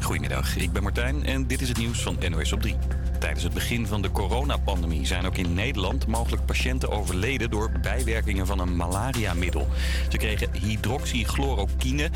[0.00, 2.76] Goedemiddag, ik ben Martijn en dit is het nieuws van NOS op 3.
[3.18, 8.46] Tijdens het begin van de coronapandemie zijn ook in Nederland mogelijk patiënten overleden door bijwerkingen
[8.46, 9.68] van een malariamiddel.
[10.08, 12.10] Ze kregen hydroxychloroquine,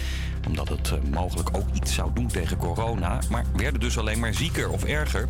[0.46, 4.34] omdat het eh, mogelijk ook iets zou doen tegen corona, maar werden dus alleen maar
[4.34, 5.28] zieker of erger.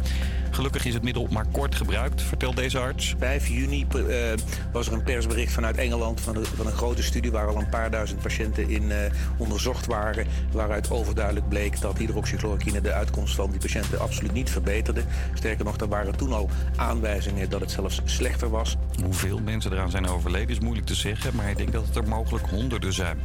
[0.51, 3.15] Gelukkig is het middel maar kort gebruikt, vertelt deze arts.
[3.19, 4.33] 5 juni eh,
[4.73, 7.91] was er een persbericht vanuit Engeland van, van, een grote studie waar al een paar
[7.91, 8.97] duizend patiënten in uh,
[9.37, 10.27] onderzocht waren.
[10.53, 15.03] Waaruit overduidelijk bleek dat hydroxychloroquine de uitkomst van die patiënten absoluut niet verbeterde.
[15.35, 18.77] Sterker nog, er waren toen al aanwijzingen dat het zelfs slechter was.
[19.05, 22.09] Hoeveel mensen eraan zijn overleden is moeilijk te zeggen, maar ik denk dat het er
[22.09, 23.19] mogelijk honderden zijn.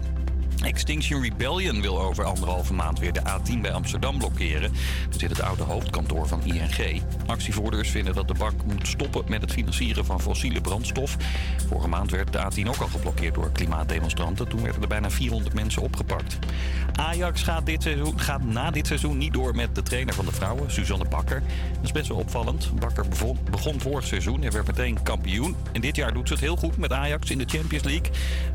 [0.63, 4.73] Extinction Rebellion wil over anderhalve maand weer de A10 bij Amsterdam blokkeren.
[5.09, 7.02] Dat zit het oude hoofdkantoor van ING.
[7.25, 11.17] Actievoerders vinden dat de bank moet stoppen met het financieren van fossiele brandstof.
[11.67, 14.47] Vorige maand werd de A10 ook al geblokkeerd door klimaatdemonstranten.
[14.47, 16.38] Toen werden er bijna 400 mensen opgepakt.
[16.95, 20.31] Ajax gaat, dit seizoen, gaat na dit seizoen niet door met de trainer van de
[20.31, 21.43] vrouwen, Suzanne Bakker.
[21.73, 22.71] Dat is best wel opvallend.
[22.80, 23.05] Bakker
[23.52, 25.55] begon vorig seizoen en werd meteen kampioen.
[25.71, 28.11] En dit jaar doet ze het heel goed met Ajax in de Champions League.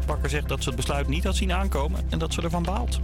[0.06, 2.98] Bakker zegt dat ze het besluit niet had zien aankomen en dat ze ervan baalt.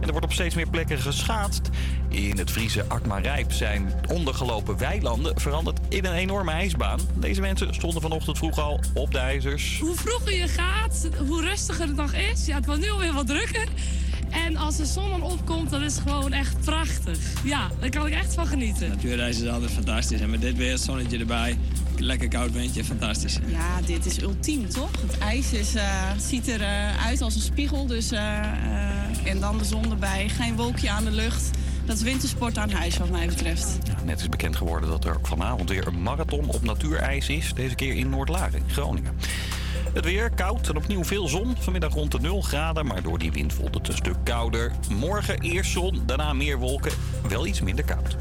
[0.00, 1.68] En er wordt op steeds meer plekken geschaatst.
[2.08, 7.00] In het Friese Akmarijp zijn ondergelopen weilanden veranderd in een enorme ijsbaan.
[7.14, 9.78] Deze mensen stonden vanochtend vroeg al op de ijzers.
[9.80, 12.46] Hoe vroeger je gaat, hoe rustiger het nog is.
[12.46, 13.68] Ja, het wordt nu alweer wat drukker.
[14.30, 17.18] En als de zon dan opkomt, dan is het gewoon echt prachtig.
[17.44, 18.88] Ja, daar kan ik echt van genieten.
[18.88, 20.20] Natuurreis is altijd fantastisch.
[20.20, 21.58] En met dit weer, het zonnetje erbij,
[22.00, 23.38] lekker koud windje, fantastisch.
[23.46, 24.90] Ja, dit is ultiem, toch?
[25.00, 27.86] Het ijs is, uh, ziet eruit uh, uit als een spiegel.
[27.86, 28.20] Dus, uh,
[29.24, 31.50] en dan de zon erbij, geen wolkje aan de lucht.
[31.84, 33.78] Dat is wintersport aan huis, wat mij betreft.
[33.84, 37.52] Ja, net is bekend geworden dat er vanavond weer een marathon op natuurijs is.
[37.54, 39.16] Deze keer in Noordlaren, Groningen.
[39.92, 41.56] Het weer koud en opnieuw veel zon.
[41.58, 44.72] Vanmiddag rond de 0 graden, maar door die wind voelt het een stuk kouder.
[44.90, 46.92] Morgen eerst zon, daarna meer wolken.
[47.28, 48.16] Wel iets minder koud.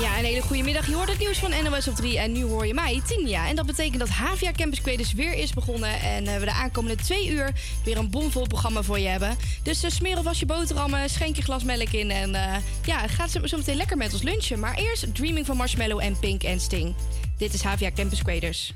[0.00, 0.86] Ja, een hele goede middag.
[0.86, 3.48] Je hoort het nieuws van NOS op 3 en nu hoor je mij, Tinja.
[3.48, 6.00] En dat betekent dat Havia Campus Creators weer is begonnen.
[6.00, 7.52] En uh, we de aankomende twee uur
[7.84, 9.36] weer een bomvol programma voor je hebben.
[9.62, 12.10] Dus uh, smeer je boterhammen, schenk je glas melk in.
[12.10, 14.60] En uh, ja, gaat zo, meteen lekker met ons lunchen.
[14.60, 16.94] Maar eerst Dreaming van Marshmallow en Pink en Sting.
[17.38, 18.74] Dit is Havia Campus Creators.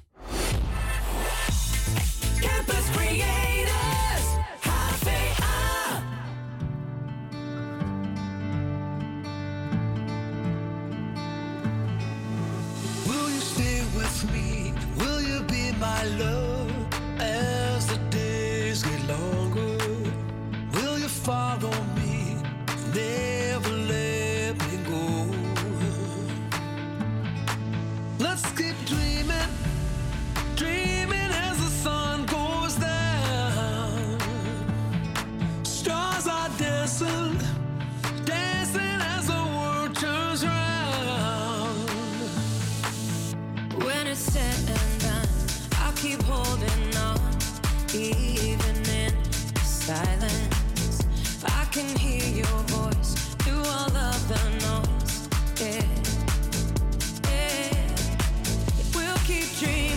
[49.95, 51.05] Silence.
[51.45, 55.29] I can hear your voice through all of the noise.
[55.61, 55.85] Yeah,
[57.29, 57.87] yeah.
[58.97, 59.92] We'll keep dreaming,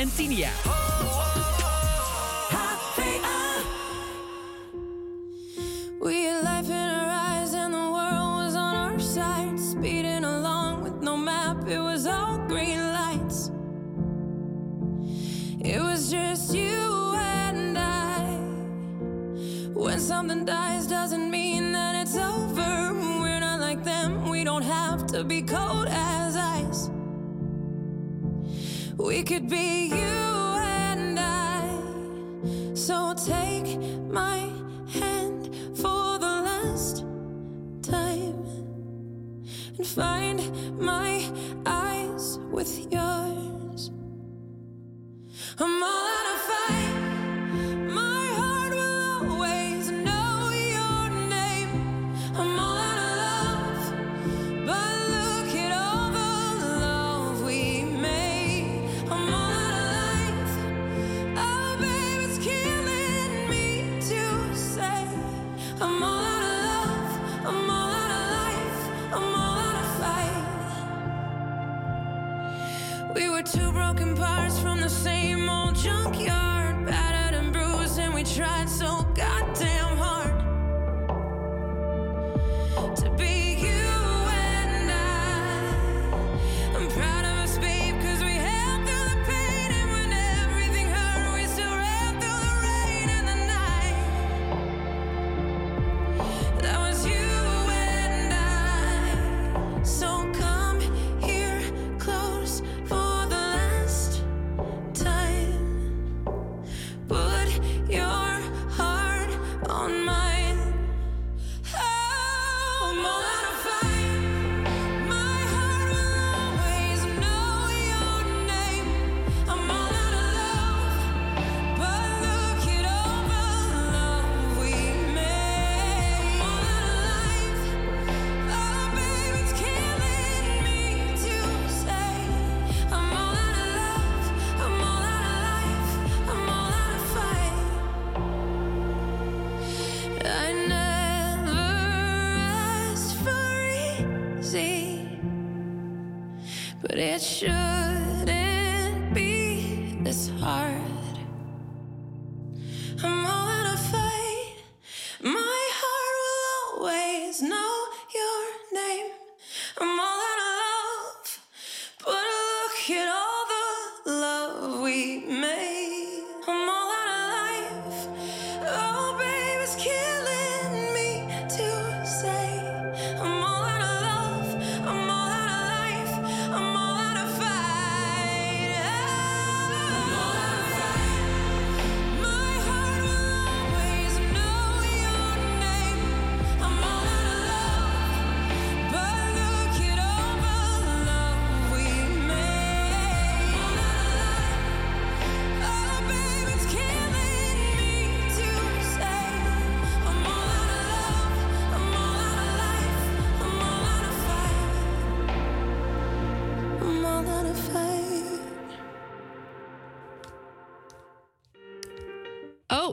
[0.00, 0.59] Fabian en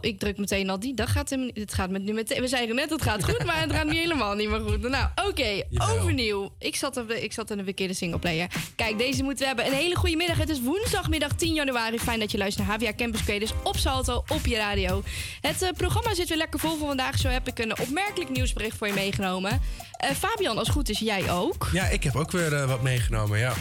[0.08, 0.94] ik druk meteen al die.
[0.94, 2.42] Dat gaat hem, het gaat met nu meteen.
[2.42, 4.90] We zeiden net, het gaat goed, maar het gaat nu helemaal niet meer goed.
[4.90, 6.54] Nou, oké, overnieuw.
[6.60, 8.48] Ik zat, op de, ik zat in de verkeerde singleplayer.
[8.76, 9.66] Kijk, deze moeten we hebben.
[9.66, 10.38] Een hele goede middag.
[10.38, 12.00] Het is woensdagmiddag 10 januari.
[12.00, 15.04] Fijn dat je luistert naar HVA Campus Creators op Salto, op je radio.
[15.42, 17.18] Het eh, programma zit weer lekker vol voor vandaag.
[17.18, 19.62] Zo heb ik een opmerkelijk nieuwsbericht voor je meegenomen.
[19.98, 21.70] Eh, Fabian, als het goed is, jij ook.
[21.74, 23.54] Ja, ik heb ook weer eh, wat meegenomen, ja.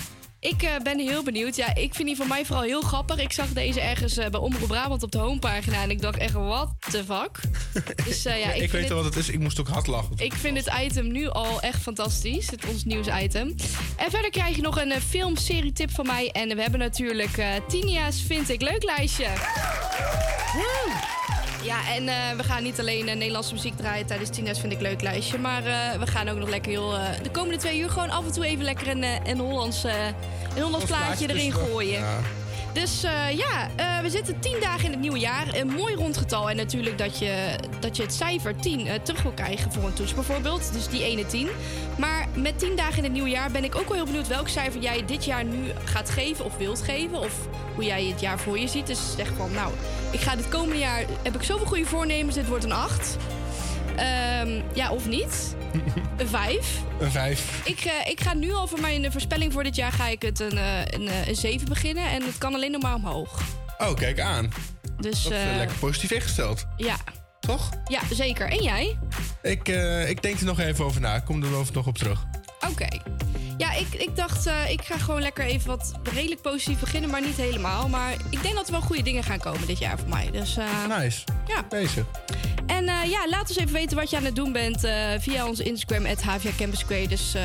[0.49, 1.57] Ik eh, ben heel benieuwd.
[1.57, 3.19] Ja, ik vind die van mij vooral heel grappig.
[3.19, 5.83] Ik zag deze ergens eh, bij Omroep Brabant op de homepagina.
[5.83, 7.41] En ik dacht echt, wat the fuck?
[8.07, 9.29] Dus eh, ja, ik, ik, weet het- wel wat het is.
[9.29, 10.13] Ik moest ook hard lachen.
[10.17, 12.51] ik vind het item nu al echt fantastisch.
[12.51, 13.55] Het ons nieuwsitem.
[13.97, 16.31] En verder krijg je nog een uh, film-serie tip van mij.
[16.31, 19.27] En we hebben natuurlijk eh Tinia's Vind ik Leuk lijstje.
[20.55, 21.26] Woe!
[21.67, 24.81] Ja, en eh, we gaan niet alleen eh, Nederlandse muziek draaien tijdens Tina's Vind ik
[24.81, 25.39] Leuk lijstje.
[25.39, 26.91] Maar eh, we gaan ook nog lekker heel...
[27.23, 30.87] de komende twee uur gewoon af en toe even lekker een, een Hollands, een Hollands
[30.87, 32.05] plaatje erin gooien.
[32.81, 35.55] Dus eh, ja, eh, we zitten tien dagen in het nieuwe jaar.
[35.55, 36.51] Een mooi rond getal.
[36.51, 39.93] En natuurlijk dat je, dat je het cijfer 10 eh, terug wil krijgen voor een
[39.93, 40.73] toets bijvoorbeeld.
[40.73, 41.49] Dus die ene 10.
[41.99, 44.49] Maar met 10 dagen in het nieuwe jaar ben ik ook wel heel benieuwd welk
[44.49, 47.21] cijfer jij dit jaar nu gaat geven of wilt geven.
[47.21, 48.87] Of hoe jij het jaar voor je ziet.
[48.87, 49.73] Dus zeg van, nou,
[50.11, 53.17] ik ga dit komende jaar, heb ik zoveel goede voornemens, dit wordt een 8.
[53.97, 55.57] Ehm, ja, of niet.
[56.17, 56.81] Een 5.
[57.01, 57.61] Een vijf.
[57.65, 60.23] Ik, eh, ik ga nu al voor mijn eh, voorspelling voor dit jaar ga ik
[60.23, 62.11] het een, eh, een, een 7 beginnen.
[62.11, 63.41] En het kan alleen nog maar omhoog.
[63.79, 64.53] Oh, kijk aan.
[65.01, 66.67] Dus Dat is lekker positief ingesteld.
[66.77, 66.97] ja.
[67.41, 67.71] Toch?
[67.85, 68.49] Ja, zeker.
[68.49, 68.99] En jij?
[69.43, 69.69] Ik,
[70.09, 71.15] ik denk er nog even over na.
[71.15, 72.25] Ik kom er over nog op terug.
[72.71, 72.87] Oké.
[73.57, 77.21] Ja, ik, ik dacht, eh, ik ga gewoon lekker even wat redelijk positief beginnen, maar
[77.21, 77.89] niet helemaal.
[77.89, 80.31] Maar ik denk dat er wel goede dingen gaan komen dit jaar voor mij.
[80.31, 81.25] Dus, eh, Nice.
[81.47, 81.65] Ja.
[81.69, 82.05] Bezig.
[82.67, 84.81] En eh, ja, laat ons even weten wat je aan het doen bent
[85.19, 86.23] via onze Instagram, at
[86.57, 87.33] Campus Creators.
[87.33, 87.43] Dus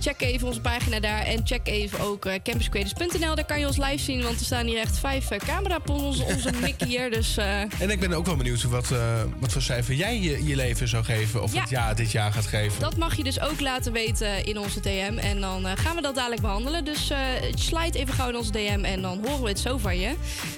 [0.00, 3.34] check even onze pagina daar en check even ook eh, campuscreators.nl.
[3.34, 5.88] Daar kan je ons live zien, want er staan hier echt vijf uh, camera's op
[5.90, 7.10] onze, onze Mickey hier.
[7.10, 8.98] Dus eh, En ik ben ook wel benieuwd wat, eh,
[9.38, 11.42] wat voor cijfer jij je, je leven zou geven.
[11.42, 11.60] Of Ja.
[11.60, 12.80] het jaar dit jaar gaat geven.
[12.80, 15.18] dat mag je dus ook laten weten in onze DM.
[15.20, 16.84] En dan eh, gaan we dat dadelijk behandelen.
[16.84, 17.18] Dus eh
[17.54, 20.14] slide even gauw in onze DM en dan horen we het zo van je.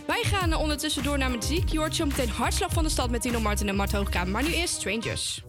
[0.07, 1.69] Wij gaan eh, ondertussen door naar muziek.
[1.69, 4.33] Je hoort zo meteen Hartslag van de Stad met Tino Martin en Mart Hoogkamer.
[4.33, 5.43] Maar nu eerst Strangers.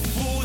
[0.00, 0.14] Weg.
[0.14, 0.39] Ik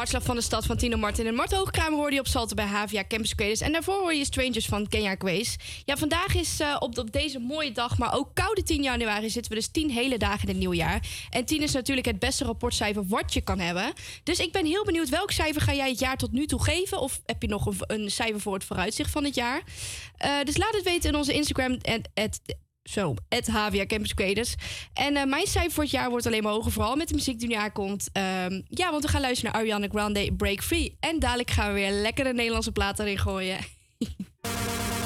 [0.00, 2.64] Hartslag van de stad van Tino Martin en Mart Hoogkramer hoorde je op Salten bij
[2.64, 3.60] Havia Campus Creators.
[3.60, 5.58] En daarvoor hoor je Strangers van Kenya Grace.
[5.84, 9.52] Ja, vandaag is eh, op, op deze mooie dag, maar ook koude 10 januari, zitten
[9.52, 11.08] we dus 10 hele dagen in het nieuwjaar.
[11.30, 13.92] En 10 is natuurlijk het beste rapportcijfer wat je kan hebben.
[14.22, 17.00] Dus ik ben heel benieuwd, welk cijfer ga jij het jaar tot nu toe geven?
[17.00, 19.62] Of heb je nog een, een cijfer voor het vooruitzicht van het jaar?
[20.16, 21.78] Eh, dus laat het weten in onze Instagram.
[21.82, 22.40] En, het,
[22.82, 24.54] zo, het HVA Campus Creators.
[24.92, 26.72] En eh, mijn cijfer voor het jaar wordt alleen maar hoger.
[26.72, 28.08] Vooral met de muziek die nu aankomt.
[28.12, 30.96] Ehm, ja, want we gaan luisteren naar Ariana Grande, Break Free.
[31.00, 33.58] En dadelijk gaan we weer lekker de Nederlandse platen erin gooien.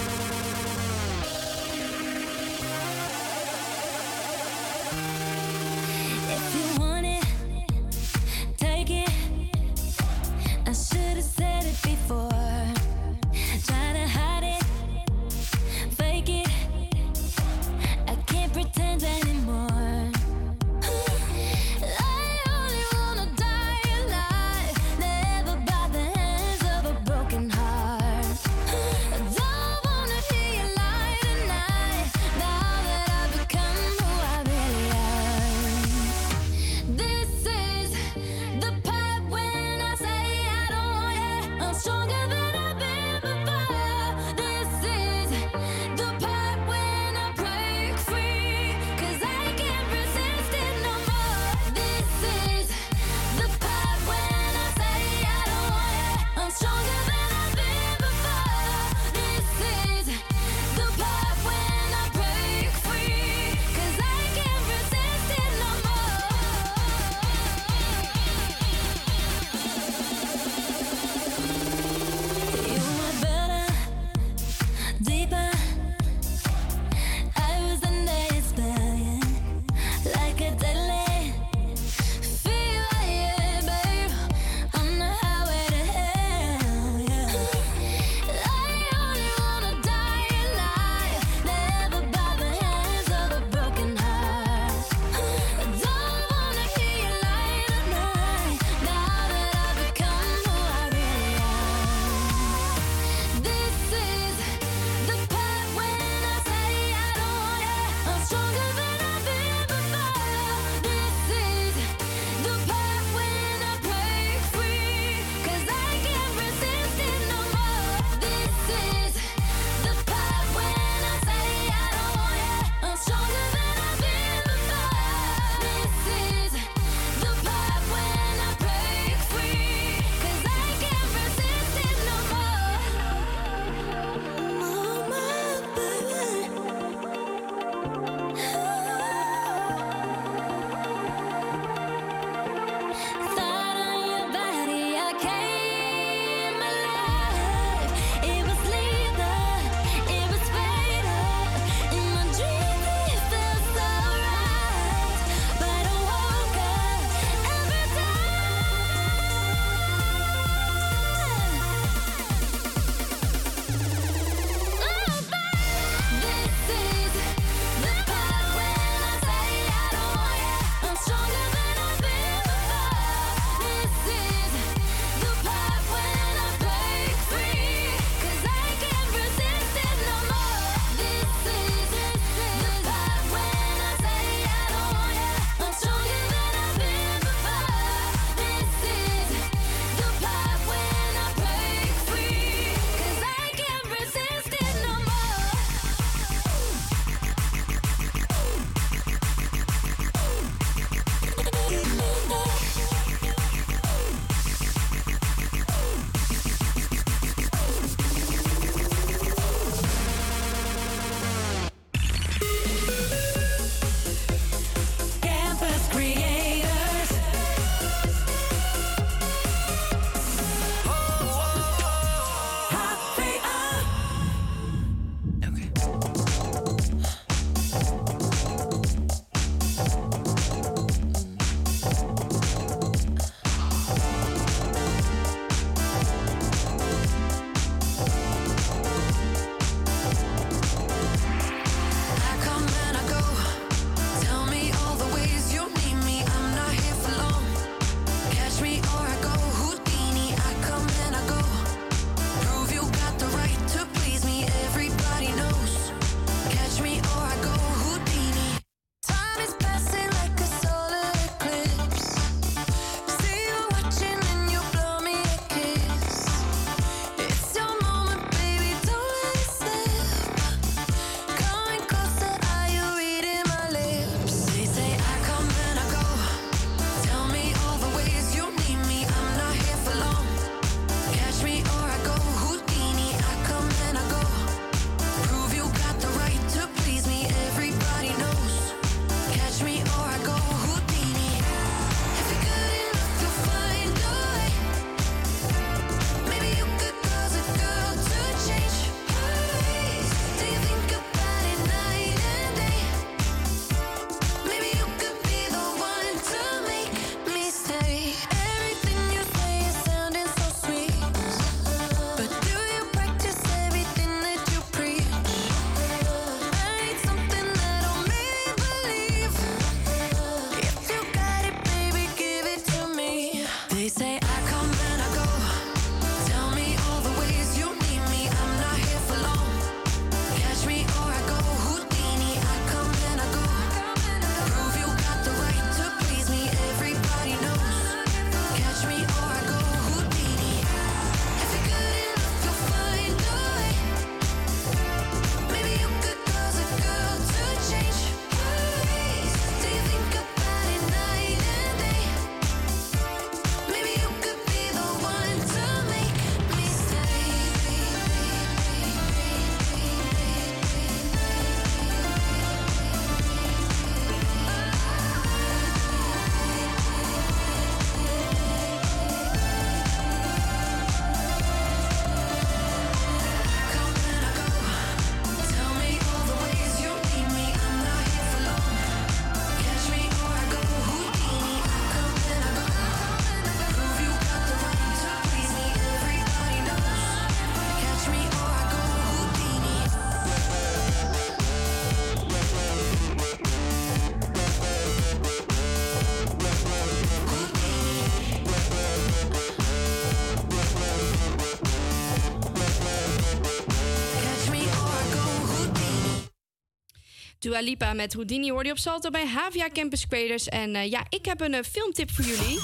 [407.55, 410.49] Dua Lipa met Houdini hoorde je op Salto bij Havia Campus Creators.
[410.49, 412.61] En eh, ja, ik heb een eh, filmtip voor jullie.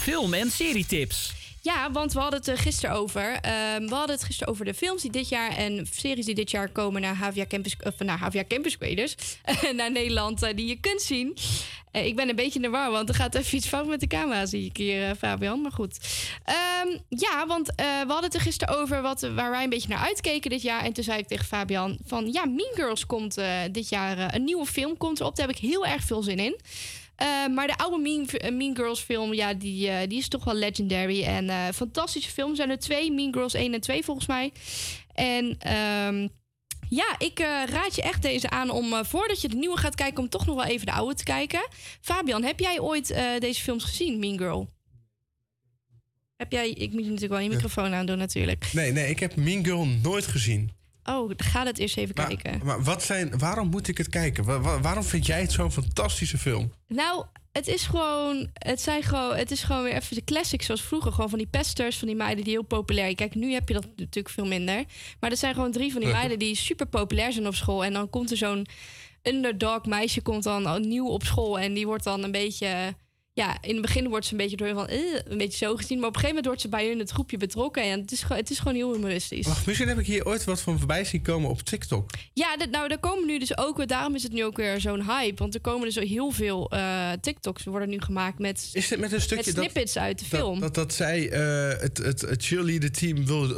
[0.00, 1.32] Film- en serietips.
[1.60, 3.38] Ja, want we hadden het er gisteren over.
[3.40, 6.50] Ehm, we hadden het gisteren over de films die dit jaar en series die dit
[6.50, 9.14] jaar komen naar Havia Campus, of naar Havia Campus Creators.
[9.76, 11.36] naar Nederland, eh, die je kunt zien.
[11.94, 14.00] Eh, ik ben een beetje in de war, want er gaat even iets fout met
[14.00, 15.60] de camera, zie ik hier, eh, Fabian.
[15.60, 15.98] Maar goed.
[16.44, 19.88] Ehm, ja, want eh, we hadden het er gisteren over wat, waar wij een beetje
[19.88, 20.84] naar uitkeken dit jaar.
[20.84, 24.66] En toen zei ik tegen Fabian van, ja, Mean Girls komt dit jaar, een nieuwe
[24.66, 25.36] film komt erop.
[25.36, 26.60] Daar heb ik heel erg veel zin in.
[27.54, 31.22] Maar de oude mean, mean Girls film, ja, die, die is toch wel legendary.
[31.22, 32.50] En fantastische film.
[32.50, 34.52] Er zijn er twee, Mean Girls 1 en 2 volgens mij.
[35.14, 36.28] En ehm,
[36.88, 39.94] ja, ik eh, raad je echt deze aan om, eh, voordat je de nieuwe gaat
[39.94, 40.22] kijken...
[40.22, 41.68] om toch nog wel even de oude te kijken.
[42.00, 44.68] Fabian, heb jij ooit eh, deze films gezien, Mean Girl?
[46.36, 46.70] Heb jij...
[46.70, 48.70] Ik moet je natuurlijk wel je microfoon aandoen natuurlijk.
[48.72, 50.70] Nee, nee, ik heb Mean Girl nooit gezien.
[51.04, 52.60] Oh, ga dat eerst even kijken.
[52.64, 54.44] Maar wat zijn, waarom moet ik het kijken?
[54.44, 56.72] Wa- wa- waarom vind jij het zo'n fantastische film?
[56.88, 58.48] Nou, het is gewoon.
[58.52, 59.36] Het, zijn gewoon.
[59.36, 61.12] het is gewoon weer even de classics zoals vroeger.
[61.12, 63.14] Gewoon van die pesters, van die meiden die heel populair.
[63.14, 64.84] Kijk, nu heb je dat natuurlijk veel minder.
[65.20, 67.84] Maar er zijn gewoon drie van die meiden die super populair zijn op school.
[67.84, 68.66] En dan komt er zo'n
[69.22, 71.58] underdog meisje komt dan nieuw op school.
[71.58, 72.94] En die wordt dan een beetje.
[73.36, 74.86] Ja, in het begin wordt ze een beetje door van.
[74.88, 75.98] eh, een beetje zo gezien.
[75.98, 77.82] Maar op een gegeven moment wordt ze bij hun het groepje betrokken.
[77.82, 79.46] En het is, gewoon- het is gewoon heel humoristisch.
[79.46, 82.10] Wacht, misschien heb ik hier ooit wat van voorbij zien komen op TikTok.
[82.32, 85.34] Ja, nou, daar komen nu dus ook, daarom is het nu ook weer zo'n hype.
[85.36, 89.12] Want er komen dus heel veel eh, TikToks worden nu gemaakt met, Is dit met
[89.12, 90.60] een stukje met dat- snippets uit de film.
[90.60, 93.48] dat, dat zij eh, het, het, het cheerleader team wil,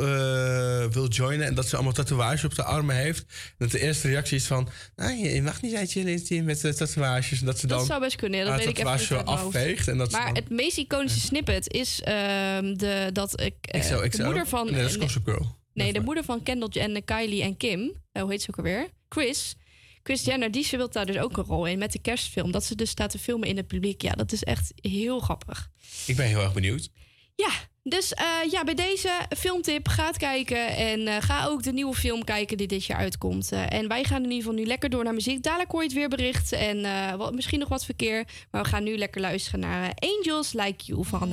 [0.90, 3.24] wil joinen en dat ze allemaal tatoeages op de armen heeft.
[3.58, 7.40] Dat de eerste reactie is van, nou, je mag niet het cheerleader team met tatoeages.
[7.40, 10.10] En dat ze dan dat zou best kunnen, dat weet ik even niet En dat
[10.10, 14.66] maar het meest iconische snippet is ehm, de, dat ik, eh, de moeder van...
[14.66, 15.56] Nee, dat is Gossip Girl.
[15.72, 18.88] Nee, de moeder van Kendall en Kylie en Kim, eh, hoe heet ze ook alweer?
[19.08, 19.56] Chris.
[20.02, 22.50] Chris Jenner, die speelt daar dus ook een rol in met de kerstfilm.
[22.50, 24.02] Dat ze dus staat te filmen in het publiek.
[24.02, 25.70] Ja, dat is echt heel grappig.
[26.06, 26.90] Ik ben heel erg benieuwd.
[27.34, 27.50] Ja,
[27.88, 30.68] dus eh, ja, bij deze filmtip gaat kijken.
[30.76, 33.52] En eh, ga ook de nieuwe film kijken die dit jaar uitkomt.
[33.52, 35.42] Eh, en wij gaan in ieder geval nu lekker door naar muziek.
[35.42, 36.86] Dadelijk hoor je het weerbericht en
[37.18, 38.24] wat, misschien nog wat verkeer.
[38.50, 41.32] Maar we gaan nu lekker luisteren naar Angels Like You van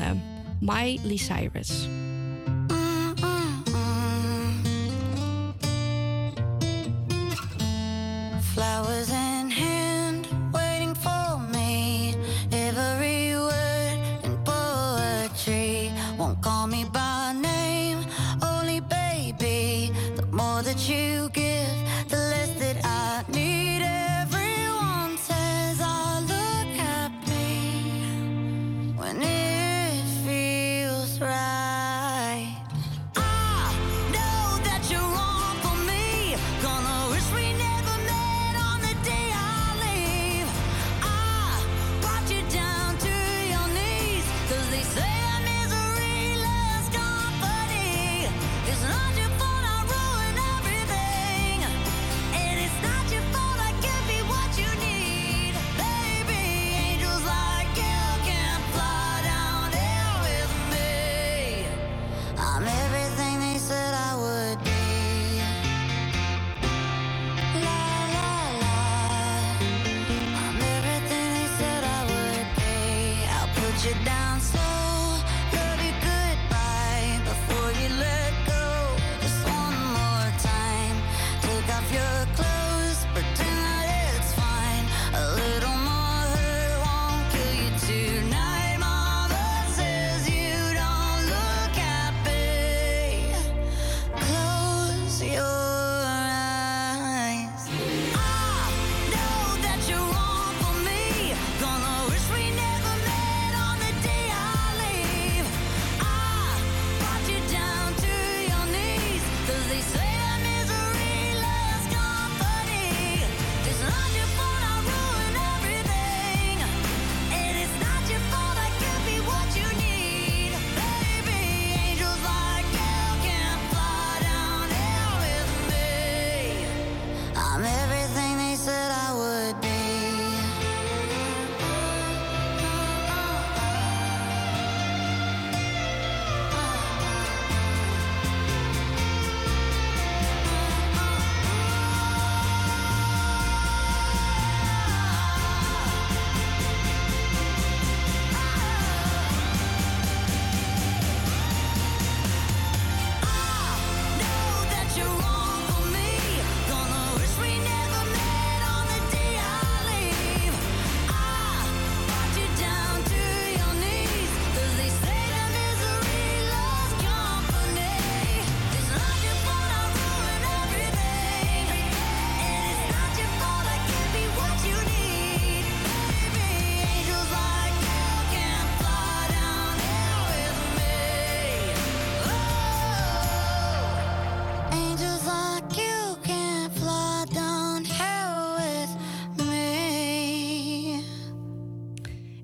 [0.59, 1.87] Miley Cyrus.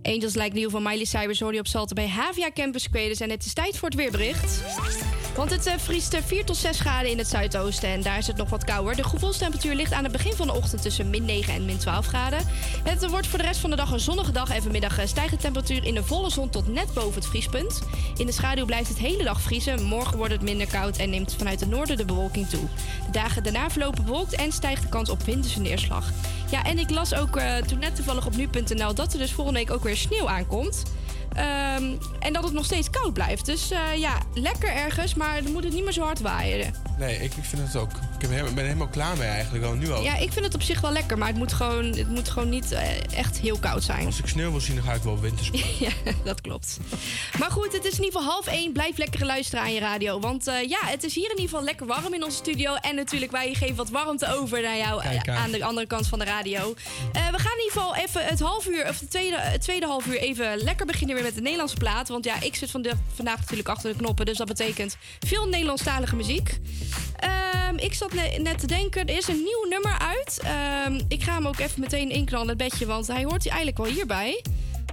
[0.04, 3.20] Angels Like New van Miley Cyrus hoor je op Salten bij Havia Campus Quedes.
[3.20, 4.64] En het is tijd voor het weerbericht.
[5.36, 8.28] Want het eh, vriest eh, 4 tot 6 graden in het zuidoosten en daar is
[8.28, 8.96] het nog wat kouder.
[8.96, 12.06] De gevoelstemperatuur ligt aan het begin van de ochtend tussen min 9 en min 12
[12.06, 12.40] graden.
[12.84, 15.32] Het wordt voor de rest van de dag een zonnige dag en vanmiddag eh, stijgt
[15.32, 17.82] de temperatuur in de volle zon tot net boven het vriespunt.
[18.18, 19.84] In de schaduw blijft het hele dag vriezen.
[19.84, 22.68] Morgen wordt het minder koud en neemt vanuit het noorden de bewolking toe.
[23.06, 26.12] De dagen daarna verlopen bewolkt en stijgt de kans op winterse neerslag.
[26.52, 29.60] Ja, en ik las ook eh, toen net toevallig op nu.nl dat er dus volgende
[29.60, 30.84] week ook weer sneeuw aankomt.
[31.34, 33.46] Ehm, en dat het nog steeds koud blijft.
[33.46, 36.74] Dus eh, ja, lekker ergens, maar dan moet het niet meer zo hard waaien.
[36.98, 37.92] Nee, ik, ik vind het ook.
[38.20, 40.04] Ik ben helemaal, ben helemaal klaar mee eigenlijk al nu al.
[40.04, 42.50] Ja, ik vind het op zich wel lekker, maar het moet gewoon, het moet gewoon
[42.50, 44.06] niet eh, echt heel koud zijn.
[44.06, 45.78] Als ik sneeuw wil zien, dan ga ik wel wintersport.
[45.88, 45.92] ja,
[46.24, 46.78] dat klopt.
[47.40, 48.72] Maar goed, het is in ieder geval half één.
[48.72, 50.20] Blijf lekker luisteren aan je radio.
[50.20, 52.74] Want eh, ja, het is hier in ieder geval lekker warm in onze studio.
[52.76, 55.52] En natuurlijk, wij geven wat warmte over naar jou Kijk eh, aan.
[55.52, 56.74] de andere kant van de radio.
[57.14, 60.06] We gaan in ieder geval even het half uur, of de tweede, het tweede half
[60.06, 62.08] uur even lekker beginnen weer met de Nederlandse plaat.
[62.08, 64.26] Want ja, ik zit vande- vandaag natuurlijk achter de knoppen.
[64.26, 66.58] Dus dat betekent veel Nederlandstalige muziek.
[67.20, 70.40] Ehm, ik zat ne- net te denken, er is een nieuw nummer uit.
[70.44, 73.78] Ehm, ik ga hem ook even meteen inknallen, het bedje, want hij hoort hier eigenlijk
[73.84, 74.44] wel hierbij.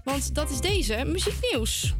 [0.04, 1.94] Want dat is deze, muzieknieuws.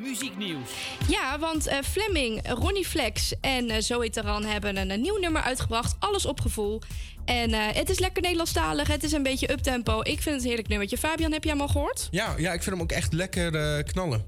[0.00, 0.70] Muzieknieuws.
[1.08, 5.42] Ja, want eh, Fleming, Ronnie Flex en eh Zoe Taran hebben een, een nieuw nummer
[5.42, 5.96] uitgebracht.
[5.98, 6.82] Alles op gevoel.
[7.24, 8.88] En eh, het is lekker Nederlandstalig.
[8.88, 10.00] Het is een beetje uptempo.
[10.00, 10.98] Ik vind het een heerlijk nummertje.
[10.98, 12.08] Fabian, heb jij hem al gehoord?
[12.10, 14.24] Ja, ja, ik vind hem ook echt lekker knallen.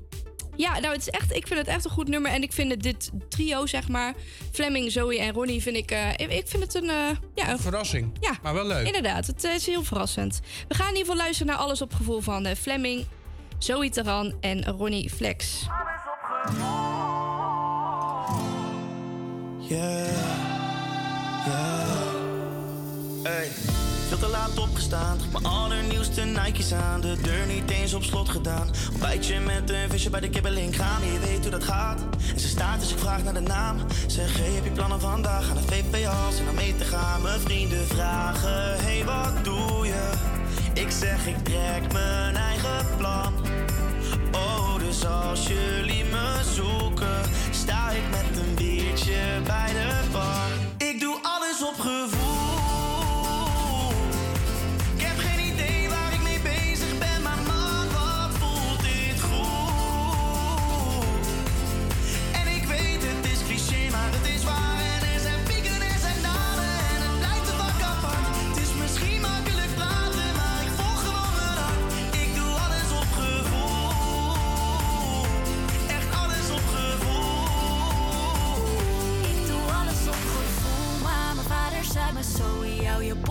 [0.58, 2.30] Ja, nou, het is echt, ik vind het echt een goed nummer.
[2.30, 4.14] En ik vind het, dit trio, zeg maar,
[4.52, 8.10] Fleming, Zoe en Ronnie, vind ik, eh, ik, vind het een, eh, ja, een Verrassing.
[8.20, 8.86] Ja, Maar wel leuk.
[8.86, 10.40] Inderdaad, het eh, is heel verrassend.
[10.68, 13.06] We gaan in ieder geval luisteren naar Alles op gevoel van eh, Fleming,
[13.58, 15.66] Zoe Taran en Ronnie Flex.
[19.68, 20.06] Yeah,
[21.46, 21.78] yeah.
[23.22, 23.87] Hey.
[24.08, 27.00] Veel te laat opgestaan, mijn allernieuwste Nike's aan.
[27.00, 28.68] De deur niet eens op slot gedaan.
[28.90, 31.02] Ontbijtje met een visje bij de kibbeling gaan.
[31.12, 32.00] Je weet hoe dat gaat.
[32.34, 33.76] En ze staat dus ik vraag naar de naam.
[34.06, 35.50] Zeg, hey, heb je plannen vandaag?
[35.50, 37.22] Aan de VPA's en dan mee te gaan.
[37.22, 40.10] Mijn vrienden vragen, hey, wat doe je?
[40.74, 43.32] Ik zeg, ik trek mijn eigen plan.
[44.32, 49.87] Oh, dus als jullie me zoeken, sta ik met een biertje bij de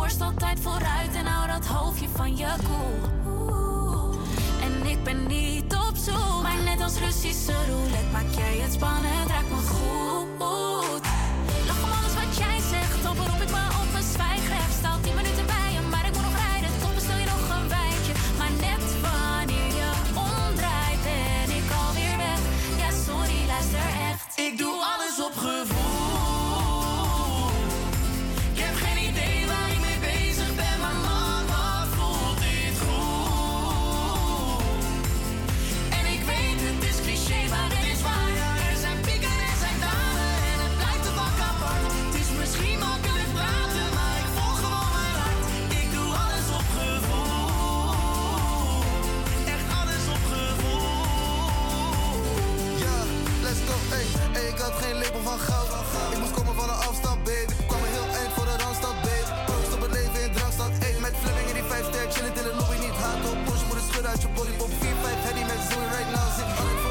[0.08, 3.34] borst altijd vooruit en hou dat hoofdje van je koel.
[3.34, 4.16] Oeh.
[4.62, 9.30] En ik ben niet op zoek, maar net als Russische roulette maak jij het spannend,
[9.30, 11.06] raakt me goed.
[11.68, 13.18] Lach om alles wat jij zegt, op
[55.28, 55.70] van goud.
[56.14, 57.54] Ik moest komen van een afstand, baby.
[57.70, 59.32] Kwam een heel eind voor de randstad, baby.
[59.48, 60.94] Proost op het leven in drankstad, ey.
[61.06, 63.38] Met Fleming in die 5 sterk, chillend in de lobby, niet hard op.
[63.48, 64.54] Push, moet schudden uit je body.
[64.62, 66.28] Pop 4, 5, heady met Zoe right now.
[66.38, 66.87] Zit alleen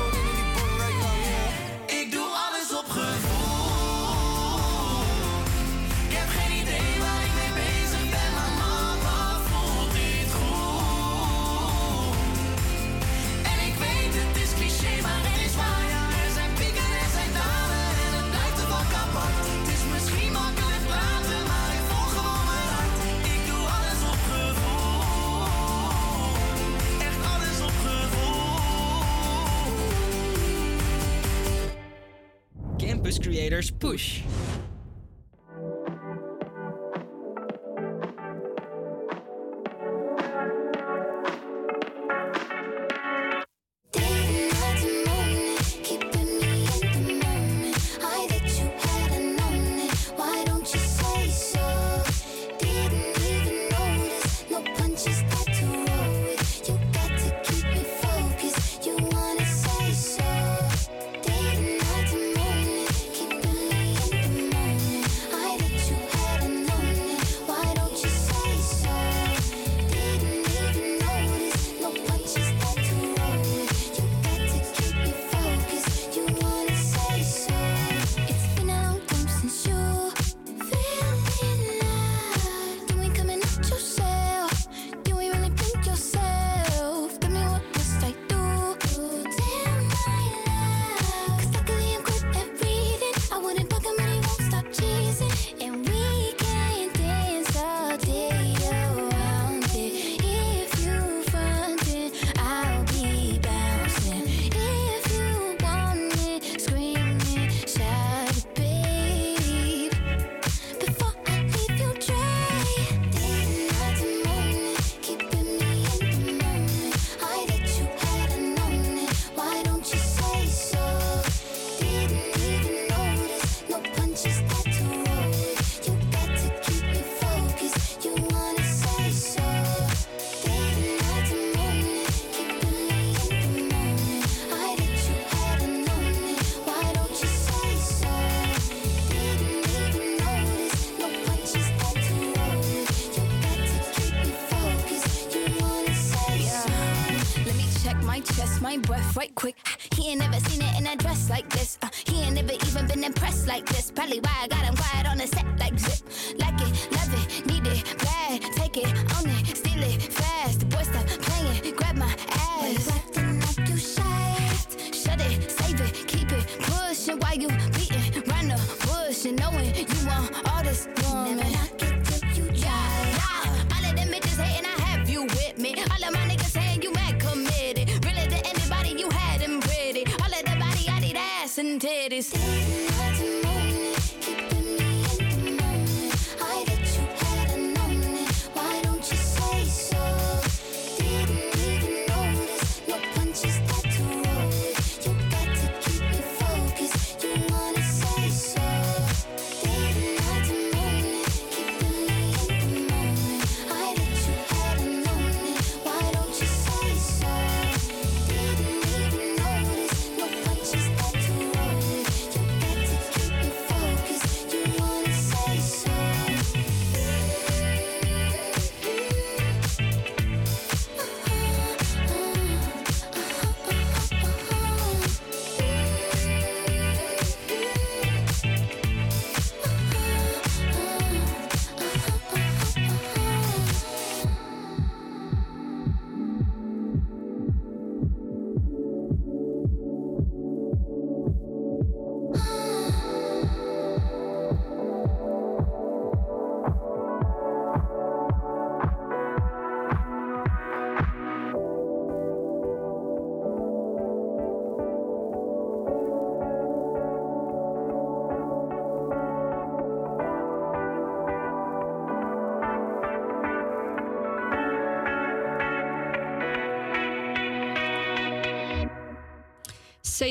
[33.57, 34.36] Creators Push.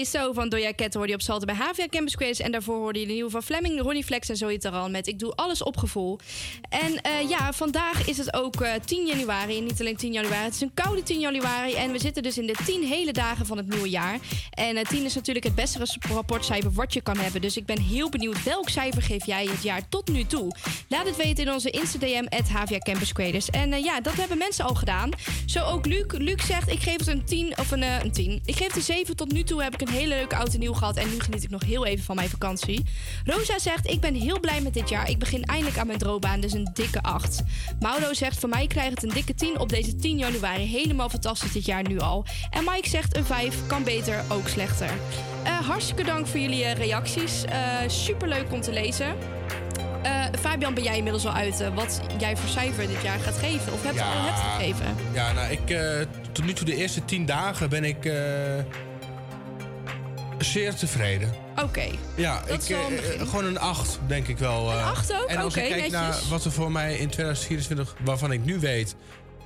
[0.03, 2.39] So van Doja Cat hoorde je op Salten bij Havia Campus Quiz.
[2.39, 5.19] En daarvoor hoorde je de nieuwe van Fleming, Ronnie Flex en Zoe Taran met Ik
[5.19, 6.19] doe alles op gevoel.
[6.69, 9.57] En eh, ja, vandaag is het ook eh, 10 januari.
[9.57, 11.73] En niet alleen 10 januari, het is een koude 10 januari.
[11.73, 14.19] En we zitten dus in de 10 hele dagen van het nieuwe jaar.
[14.49, 15.79] En eh 10 is natuurlijk het beste
[16.13, 17.41] rapportcijfer wat je kan hebben.
[17.41, 20.55] Dus ik ben heel benieuwd, welk cijfer geef jij het jaar tot nu toe?
[20.89, 23.49] Laat het weten in onze Insta-DM, Havia Campus Creators.
[23.49, 25.09] En eh, ja, dat hebben mensen al gedaan.
[25.45, 26.05] Zo ook Luc.
[26.07, 28.41] Luc zegt, ik geef het een 10, of een, eh, een 10.
[28.45, 29.15] Ik geef het een 7.
[29.15, 30.95] Tot nu toe heb ik een hele leuke oud en nieuw gehad.
[30.97, 32.85] En nu geniet ik nog heel even van mijn vakantie.
[33.25, 35.09] Rosa zegt, ik ben heel blij met dit jaar.
[35.09, 37.41] Ik begin eindelijk aan mijn droombaan, dus een dikke 8.
[37.79, 40.63] Mauro zegt, voor mij krijgt het een dikke 10 op deze 10 januari.
[40.65, 42.25] Helemaal fantastisch dit jaar nu al.
[42.49, 44.89] En Mike zegt, een 5 kan beter, ook slechter.
[45.43, 47.43] Eh, hartstikke dank voor jullie eh, reacties.
[47.87, 49.15] Super leuk om te lezen.
[50.03, 53.37] Eh, Fabian, ben jij inmiddels al uit eh, wat jij voor cijfer dit jaar gaat
[53.37, 53.73] geven?
[53.73, 54.05] Of hebt Ja.
[54.13, 54.85] al hebt gegeven?
[55.13, 58.13] Ja, nou, ik, eh, tot nu toe de eerste tien dagen ben ik eh,
[60.37, 61.33] zeer tevreden.
[61.63, 61.85] Oké.
[62.15, 64.71] Ja, Dat ik, eh, gewoon een 8, denk ik wel.
[64.71, 64.77] eh.
[64.77, 65.27] Een acht ook?
[65.29, 68.59] En als Oké, ik kijk naar wat er voor mij in 2024, waarvan ik nu
[68.59, 68.95] weet,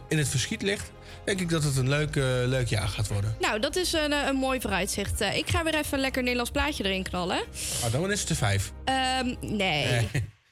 [0.07, 0.91] in het verschiet ligt,
[1.25, 3.35] denk ik dat het een leuk, eh, leuk jaar gaat worden.
[3.39, 5.21] Nou, dat is een, eh, een mooi vooruitzicht.
[5.21, 7.43] Eh, ik ga weer even een lekker Nederlands plaatje erin knallen.
[7.81, 8.71] Maar dan is het een 5.
[8.85, 10.07] Ehm, nee.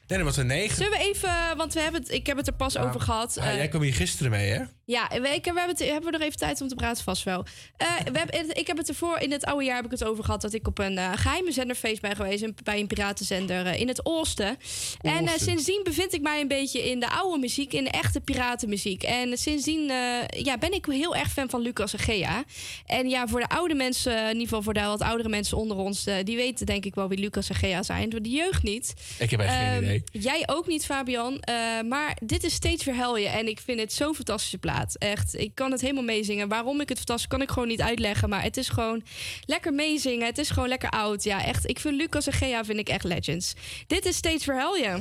[0.08, 0.76] Nee, dat was een 9.
[0.76, 3.38] Zullen we even, want we hebben het, ik heb het er pas over gehad.
[3.38, 4.62] Eh, jij kwam hier gisteren mee, hè?
[4.90, 7.24] Ja, we, ik, we hebben, het, hebben we nog even tijd om te praten, vast
[7.24, 7.46] wel.
[7.78, 10.24] Eh, we hebben, ik heb het ervoor, in het oude jaar heb ik het over
[10.24, 10.42] gehad...
[10.42, 12.44] dat ik op een eh, geheime zenderfeest ben geweest...
[12.44, 14.58] een- bij een piratenzender eh, in het Oosten.
[15.02, 17.74] En sindsdien bevind ik mij een beetje in de oude muziek...
[17.74, 19.04] in de echte piratenmuziek.
[19.04, 19.84] En sindsdien
[20.30, 22.44] ja, ben ik heel erg fan van Lucas en Gea.
[22.86, 25.78] En ja, voor de oude mensen, in ieder geval voor de wat oudere mensen onder
[25.78, 26.04] ons...
[26.24, 28.12] die weten denk ik wel wie Lucas en Gea zijn.
[28.12, 28.94] Voor de jeugd niet.
[29.20, 30.04] Ik heb echt geen Ehm, idee.
[30.12, 31.44] Jij ook niet, Fabian.
[31.88, 33.28] Maar dit is steeds weer helje.
[33.28, 34.76] En ik vind het zo'n fantastische plaat.
[34.86, 36.48] Echt, ik kan het helemaal meezingen.
[36.48, 38.30] Waarom ik het fantastisch kan ik gewoon niet uitleggen.
[38.30, 39.04] Maar het is gewoon
[39.46, 40.26] lekker meezingen.
[40.26, 41.24] Het is gewoon lekker oud.
[41.24, 41.70] Ja, echt.
[41.70, 43.54] Ik vind Lucas en Gea vind ik echt legends.
[43.88, 45.00] Dit is steeds weer helje.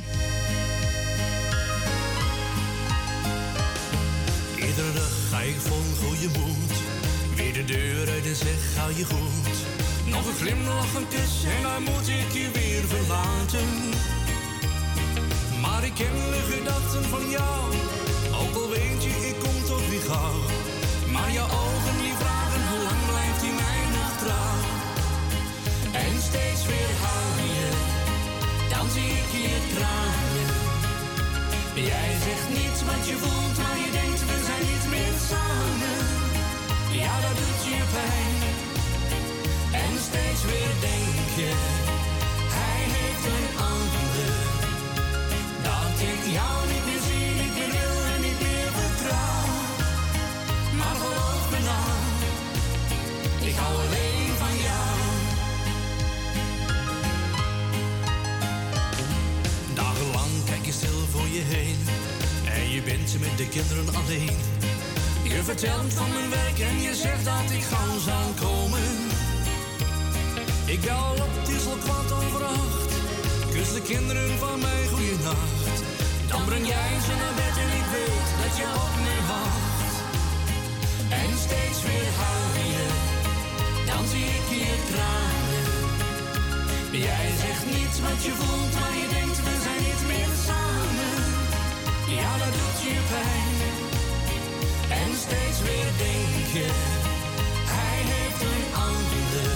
[4.56, 6.76] Iedere dag ga ik vol goede moed.
[7.36, 9.56] Weer de deur uit en zeg, hou je goed.
[10.06, 13.68] Nog een glimlach, een kus en dan moet ik je weer verlaten.
[15.60, 17.74] Maar ik ken de gedachten van jou.
[20.06, 24.58] Maar je ogen die vragen, hoe lang blijft hij mij nog trouw?
[26.04, 27.68] En steeds weer hou je,
[28.72, 30.50] dan zie ik je kraaien.
[31.90, 35.98] Jij zegt niets wat je voelt, maar je denkt we zijn niet meer samen.
[37.02, 38.38] Ja, dat doet je pijn.
[39.84, 41.50] En steeds weer denk je,
[42.58, 44.34] hij heeft een ander.
[45.68, 46.95] Dat ik jou niet meer
[81.46, 82.85] steeds weer huil je, dan
[84.16, 85.68] zie ik je tranen.
[87.06, 91.14] Jij zegt niets wat je voelt, maar je denkt we zijn niet meer samen.
[92.18, 93.56] Ja, dat doet je pijn.
[95.00, 96.68] En steeds weer denk je,
[97.74, 99.50] hij heeft een ander.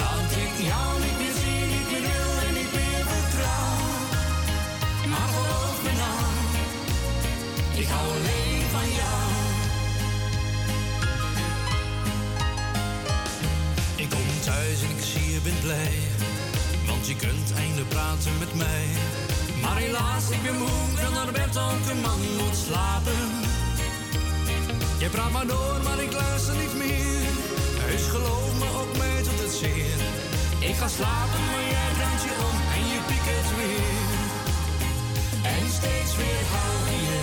[0.00, 3.76] Dat ik jou niet meer zie, niet meer wil en niet meer vertrouw.
[5.12, 6.22] Maar geloof me nou,
[7.80, 8.41] ik hou alleen
[16.86, 18.86] want je kunt eindelijk praten met mij.
[19.62, 23.22] Maar helaas, ik ben moe, wil naar bed, ook een man moet slapen.
[24.98, 27.22] Je praat maar door, maar ik luister niet meer.
[27.84, 29.98] Heus geloof me, ook mij doet het zeer.
[30.68, 34.06] Ik ga slapen, maar jij draait je om en je piekert weer.
[35.54, 37.20] En steeds weer huil je,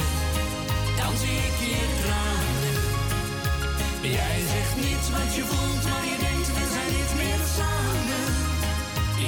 [1.00, 2.78] dan zie ik je tranen.
[4.18, 7.99] Jij zegt niets wat je voelt, maar je denkt we zijn niet meer samen.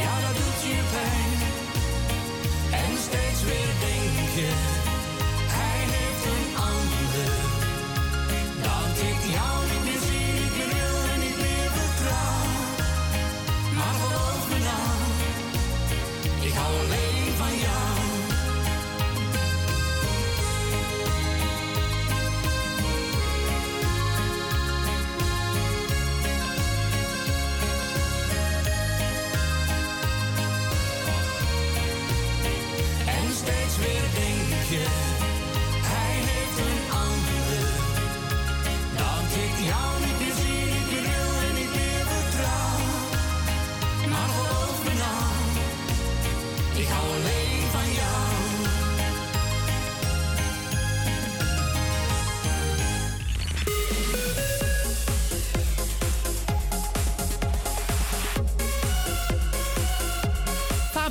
[0.04, 1.40] Ja, dat doet je pijn.
[2.82, 4.50] En steeds weer denk je,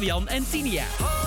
[0.00, 1.19] Fabian en Tinia.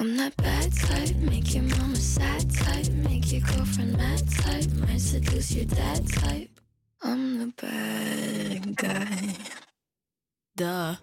[0.00, 5.00] I'm that bad type, make your mama sad type, make your girlfriend mad type, might
[5.00, 6.50] seduce your dad type.
[7.02, 9.34] I'm the bad guy.
[10.56, 10.94] Duh.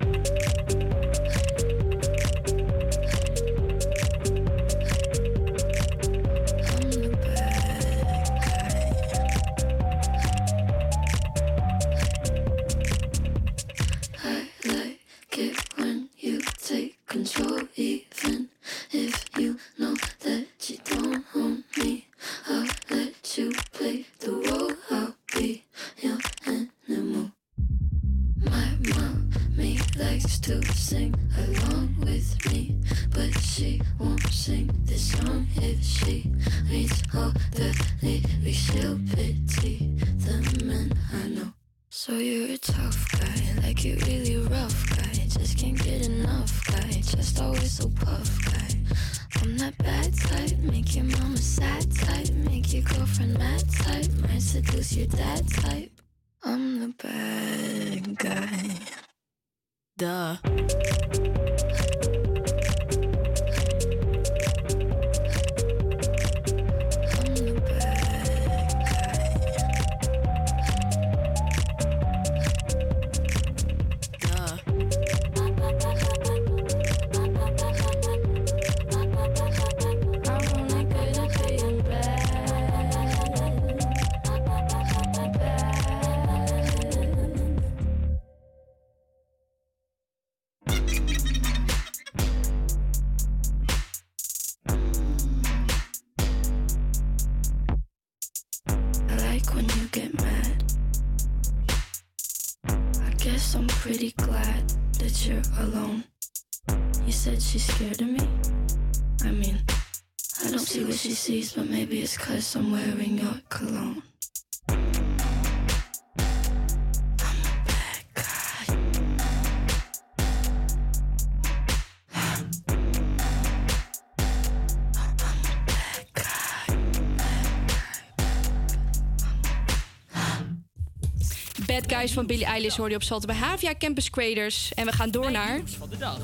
[132.15, 134.71] Van Billie Eilish hoorde je op Salto bij Havia Campus Creators.
[134.73, 135.61] En we gaan door naar...
[135.77, 136.19] van de dag.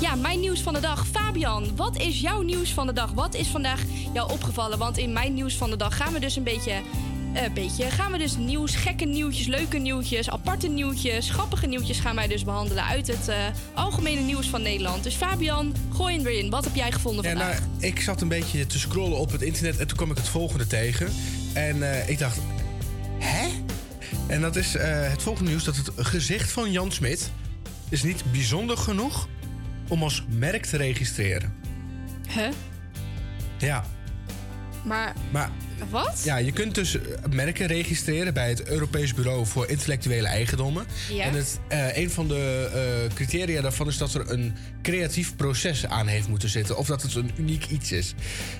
[0.00, 1.06] Ja, mijn nieuws van de dag.
[1.06, 3.12] Fabian, wat is jouw nieuws van de dag?
[3.12, 3.82] Wat is vandaag
[4.14, 4.78] jou opgevallen?
[4.78, 6.72] Want in mijn nieuws van de dag gaan we dus een beetje...
[7.34, 12.14] eh, beetje gaan we dus nieuws, gekke nieuwtjes, leuke nieuwtjes, aparte nieuwtjes, grappige nieuwtjes gaan
[12.14, 13.36] wij dus behandelen uit het eh,
[13.74, 15.02] algemene nieuws van Nederland.
[15.02, 16.50] Dus Fabian, gooi hem erin.
[16.50, 17.60] Wat heb jij gevonden Ja, vandaag?
[17.60, 20.28] nou, ik zat een beetje te scrollen op het internet en toen kwam ik het
[20.28, 21.12] volgende tegen.
[21.52, 22.38] En eh, ik dacht?
[24.30, 27.30] En dat is eh, het volgende nieuws dat het gezicht van Jan Smit
[27.88, 29.28] is niet bijzonder genoeg
[29.88, 31.54] om als merk te registreren.
[32.28, 32.48] Huh?
[33.58, 33.84] Ja,
[34.84, 35.50] Maar maar
[35.88, 36.22] wat?
[36.24, 40.86] ja, je kunt dus eh, merken registreren bij het Europees Bureau voor Intellectuele Eigendommen.
[41.12, 41.24] Ja.
[41.24, 45.86] En het, eh, een van de eh, criteria daarvan is dat er een creatief proces
[45.86, 46.76] aan heeft moeten zitten.
[46.76, 48.14] Of dat het een uniek iets is.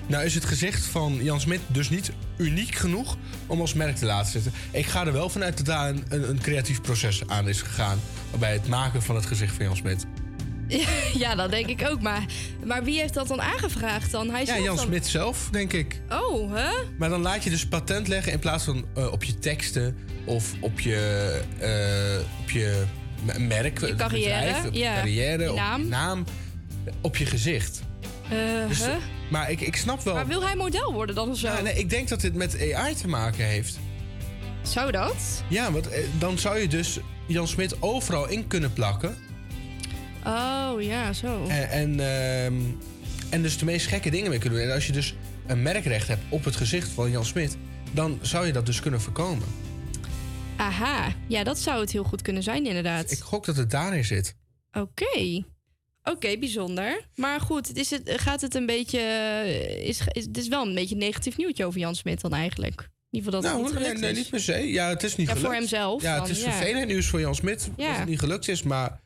[0.07, 3.17] Nou is het gezicht van Jan Smit dus niet uniek genoeg
[3.47, 4.53] om als merk te laten zitten.
[4.71, 7.99] Ik ga er wel vanuit dat daar een, een, een creatief proces aan is gegaan.
[8.39, 10.05] Bij het maken van het gezicht van Jan Smit.
[11.23, 12.01] ja, dat denk ik ook.
[12.01, 12.25] Maar,
[12.63, 14.29] maar wie heeft dat dan aangevraagd dan?
[14.29, 14.85] Hij Ja, Jan dan...
[14.85, 16.01] Smit zelf, denk ik.
[16.09, 16.69] Oh, hè?
[16.97, 20.53] Maar dan laat je dus patent leggen in plaats van eh, op je teksten of
[20.59, 22.83] op je, eh, op je
[23.37, 25.81] merk, Je het carrière, bedrijf, op je carrière, Je op naam.
[25.81, 26.25] je naam,
[27.01, 27.81] op je gezicht.
[28.29, 28.95] Eh, Dus, huh?
[29.29, 30.13] Maar ik, ik snap wel.
[30.13, 31.47] Maar wil hij model worden dan of zo?
[31.47, 33.79] Ja, nee, ik denk dat dit met AI te maken heeft.
[34.61, 35.43] Zou dat?
[35.47, 39.15] Ja, want eh, dan zou je dus Jan Smit overal in kunnen plakken.
[40.25, 41.45] Oh, ja, zo.
[41.47, 42.61] En, en, ehm,
[43.29, 44.67] en dus de meest gekke dingen mee kunnen doen.
[44.67, 45.15] En als je dus
[45.47, 47.57] een merkrecht hebt op het gezicht van Jan Smit,
[47.91, 49.47] dan zou je dat dus kunnen voorkomen.
[50.57, 53.11] Aha, ja, dat zou het heel goed kunnen zijn inderdaad.
[53.11, 54.35] Ik gok dat het daarin zit.
[54.71, 55.43] Oké.
[56.03, 57.01] Oké, bijzonder.
[57.15, 58.99] Maar goed, is het, gaat het een beetje...
[58.99, 62.33] eh, Is, is, het is wel een beetje een negatief nieuwtje over Jan Smit dan
[62.33, 62.79] eigenlijk.
[62.81, 64.53] In ieder geval dat nou, het niet nee, niet per se.
[64.71, 66.51] Ja, het is niet Ja, voor hemzelf Ja, dan, het is ja.
[66.51, 67.87] vervelend nieuws voor Jan Smit Ja.
[67.87, 68.63] dat het niet gelukt is.
[68.63, 69.00] Maar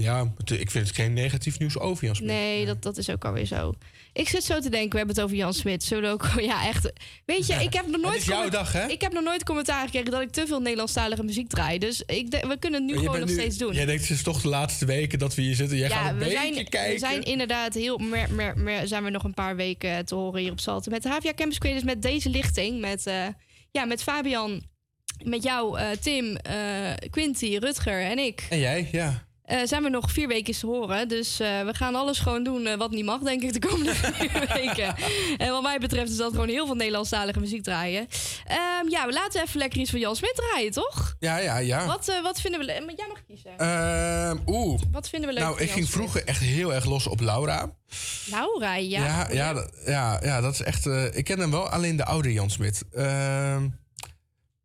[0.00, 2.28] ja, ik vind het geen negatief nieuws over Jan Smit.
[2.28, 3.74] Nee, dat, dat is ook alweer zo.
[4.12, 5.84] Ik zit zo te denken, we hebben het over Jan Smit.
[5.84, 6.28] Zullen we ook...
[6.50, 6.92] Ja, echt.
[7.24, 8.16] Weet je, ik heb nog nooit...
[8.16, 8.86] is jouw dag, hè?
[8.86, 11.78] Ik heb nog nooit commentaar gekregen dat ik te veel Nederlandstalige muziek draai.
[11.78, 13.74] Dus ik we kunnen het nu gewoon nog nu- steeds doen.
[13.74, 15.76] Jij denkt, het is toch de laatste weken dat we hier zitten.
[15.78, 16.92] Jij gaat een we beetje zijn, kijken.
[16.92, 17.98] we zijn inderdaad heel.
[17.98, 20.92] Mer, mer, mer- zijn we nog een paar weken te horen hier op Salten.
[20.92, 22.80] Met de HVA Campus Creators met deze lichting.
[22.80, 23.26] Met, eh,
[23.70, 24.62] ja, met Fabian,
[25.24, 26.54] met jou, eh, Tim, eh,
[27.10, 28.46] Quinty, Rutger en ik.
[28.50, 29.30] En jij, ja.
[29.52, 31.08] Eh, zijn we nog vier weken te horen.
[31.08, 33.94] Dus eh, we gaan alles gewoon doen eh, wat niet mag, denk ik, de komende
[34.14, 34.94] vier weken.
[35.36, 38.08] En wat mij betreft is dat gewoon heel veel Nederlandstalige muziek draaien.
[38.46, 41.14] Ehm, ja, we laten even lekker iets van Jan Smit draaien, toch?
[41.18, 41.86] Ja, ja, ja.
[41.86, 42.66] Wat, wat vinden we...
[42.86, 43.58] Maar jij mag kiezen.
[43.58, 44.80] Ehm, Oeh.
[44.92, 47.70] Wat vinden we leuk Nou, ik ging vroeger echt heel erg los op Laura.
[48.30, 49.04] Laura, ja.
[49.04, 50.86] Ja, ja, dat- ja, ja, dat is echt...
[51.12, 52.82] ik ken hem wel, alleen de oude Jan Smit.
[52.92, 53.68] Ehm,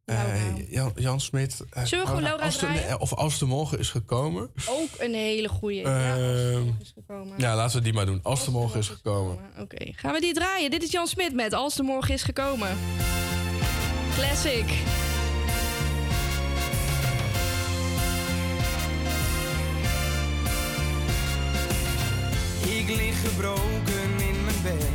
[0.07, 1.63] eh, Jan, Jan Smit.
[1.69, 2.85] eh, Zullen we gewoon Laura als de- draaien?
[2.87, 4.49] nee, Of als de morgen is gekomen.
[4.69, 5.81] Ook een hele goeie.
[5.81, 7.33] ja, als het Ehm, nog is gekomen.
[7.37, 8.19] ja, laten we die maar doen.
[8.23, 9.37] Als de morgen is gekomen.
[9.59, 10.71] Oké, gaan we die draaien?
[10.71, 12.77] Dit is Jan Smit met Als de morgen is gekomen.
[14.15, 14.65] Classic.
[22.61, 24.85] Ik lig gebroken in mijn bed.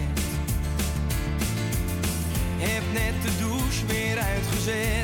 [2.59, 5.02] Heb net de douche weer uitgezet.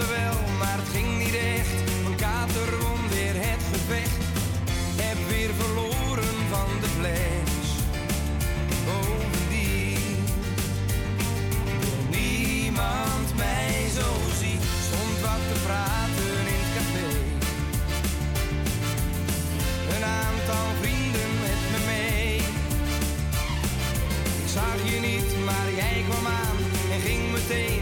[0.00, 1.78] Wilde wel, maar het ging niet echt.
[2.02, 4.22] Mijn kater won weer het gevecht.
[5.02, 7.62] Heb weer verloren van de fles.
[8.86, 10.16] Bovendien
[11.80, 14.08] wil niemand mij zo
[14.40, 14.62] zien.
[14.88, 17.08] Stond wat te praten in het café.
[19.94, 22.36] Een aantal vrienden met me mee.
[24.42, 26.58] Ik zag je niet, maar jij kwam aan
[26.92, 27.79] en ging meteen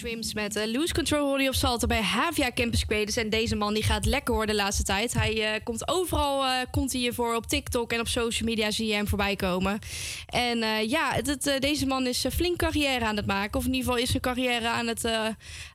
[0.00, 3.16] Swims met eh, Loose Control je op Salto bij Havia Campus Creators.
[3.16, 5.12] En deze man die gaat lekker worden de laatste tijd.
[5.12, 8.86] Hij eh, komt overal eh, komt hij hiervoor op TikTok en op social media zie
[8.86, 9.78] je hem voorbij komen.
[10.26, 11.20] En ja,
[11.58, 13.58] deze man is flink carrière aan het maken.
[13.58, 15.04] Of in ieder geval is zijn carrière aan het,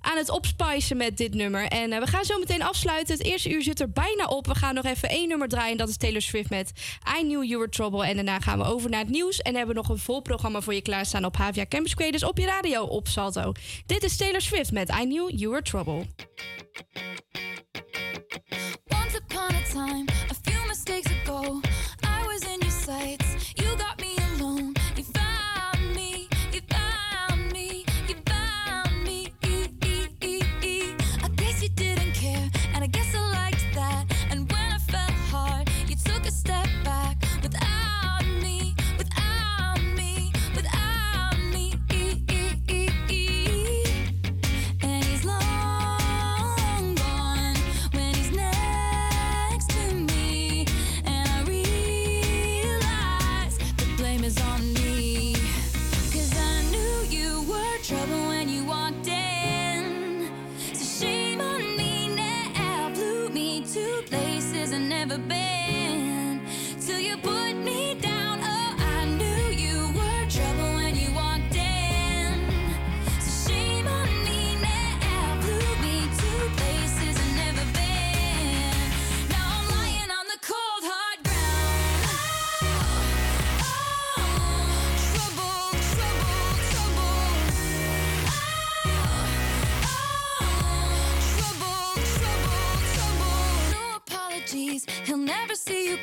[0.01, 1.67] aan het opspicen met dit nummer.
[1.67, 3.17] En we gaan zo meteen afsluiten.
[3.17, 4.47] Het eerste uur zit er bijna op.
[4.47, 5.77] We gaan nog even één nummer draaien.
[5.77, 6.71] Dat is Taylor Swift met
[7.19, 8.05] I Knew You Were Trouble.
[8.05, 9.39] En daarna gaan we over naar het nieuws.
[9.39, 12.37] En hebben we nog een vol programma voor je klaarstaan op Havia Campus Creators op
[12.37, 13.51] je radio op Salto.
[13.85, 16.07] Dit is Taylor Swift met I Knew You Were Trouble.
[18.91, 21.61] Once upon a time, a few mistakes ago,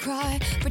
[0.02, 0.61] cry.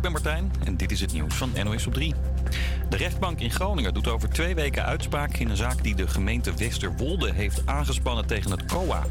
[0.00, 2.14] Ik ben Martijn en dit is het nieuws van NOS op 3.
[2.88, 6.54] De rechtbank in Groningen doet over twee weken uitspraak in een zaak die de gemeente
[6.54, 9.02] Westerwolde heeft aangespannen tegen het COA.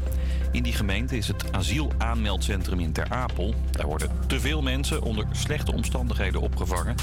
[0.52, 3.54] In die gemeente is het asielaanmeldcentrum in Ter Apel.
[3.70, 6.94] Daar worden te veel mensen onder slechte omstandigheden opgevangen.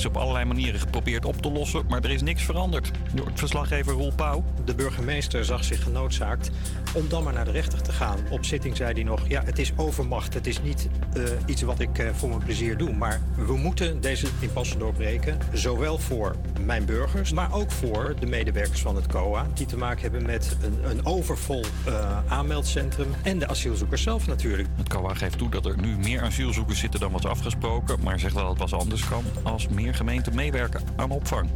[0.00, 2.90] Is op allerlei manieren geprobeerd op te lossen, maar er is niks veranderd.
[3.14, 4.44] Door het verslaggever Roel Pauw.
[4.64, 6.50] De burgemeester zag zich genoodzaakt
[6.94, 8.18] om dan maar naar de rechter te gaan.
[8.30, 10.34] Op zitting zei hij nog, ja, het is overmacht.
[10.34, 12.92] Het is niet eh, iets wat ik eh, voor mijn plezier doe.
[12.92, 15.38] Maar we moeten deze impasse doorbreken.
[15.52, 19.46] Zowel voor mijn burgers, maar ook voor de medewerkers van het COA.
[19.54, 23.14] Die te maken hebben met een, een overvol eh, aanmeldcentrum.
[23.22, 24.68] en de asielzoekers zelf natuurlijk.
[24.90, 28.48] COA geeft toe dat er nu meer asielzoekers zitten dan was afgesproken, maar zegt dat
[28.48, 31.50] het pas anders kan als meer gemeenten meewerken aan opvang.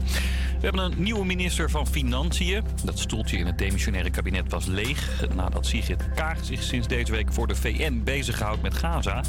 [0.60, 2.62] We hebben een nieuwe minister van Financiën.
[2.84, 7.32] Dat stoeltje in het demissionaire kabinet was leeg nadat Sigrid Kaag zich sinds deze week
[7.32, 9.22] voor de VN bezighoudt met Gaza.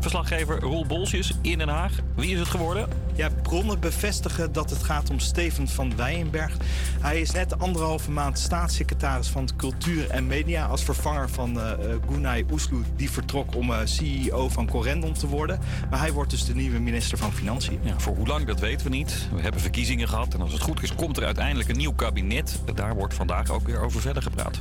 [0.00, 1.92] Verslaggever Roel Bolsjes in Den Haag.
[2.16, 2.88] Wie is het geworden?
[3.14, 6.56] Ja, bronnen bevestigen dat het gaat om Steven van Wijenberg.
[7.00, 10.66] Hij is net anderhalve maand staatssecretaris van Cultuur en Media...
[10.66, 11.72] als vervanger van eh,
[12.10, 15.58] Gunay Oesloe, die vertrok om eh, CEO van Corendon te worden.
[15.90, 17.78] Maar hij wordt dus de nieuwe minister van Financiën.
[17.82, 19.28] Ja, voor hoe lang, dat weten we niet.
[19.34, 22.60] We hebben verkiezingen gehad en als het goed is, komt er uiteindelijk een nieuw kabinet.
[22.74, 24.56] Daar wordt vandaag ook weer over verder gepraat.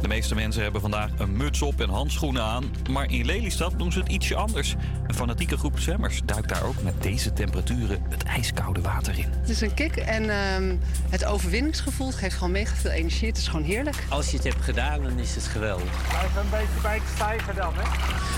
[0.00, 2.64] De meeste mensen hebben vandaag een muts op en handschoenen aan.
[2.90, 4.74] Maar in Lelystad doen ze het ietsje anders.
[5.06, 9.26] Een fanatieke groep zwemmers duikt daar ook met deze temperaturen het ijskoude water in.
[9.40, 10.76] Het is een kick en ehm,
[11.08, 13.28] het overwinningsgevoel geeft gewoon mega veel energie.
[13.28, 13.96] Het is gewoon heerlijk.
[14.08, 16.08] Als je het hebt gedaan, dan is het geweldig.
[16.08, 17.82] Blijf een beetje bij het stijgen dan, hè?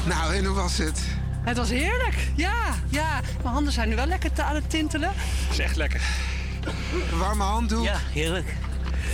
[0.09, 1.03] Nou, en hoe was het?
[1.43, 3.21] Het was heerlijk, ja, ja.
[3.43, 5.11] Mijn handen zijn nu wel lekker te aan het tintelen.
[5.51, 6.01] is echt lekker.
[7.19, 7.85] Warme handdoek.
[7.85, 8.55] Ja, heerlijk.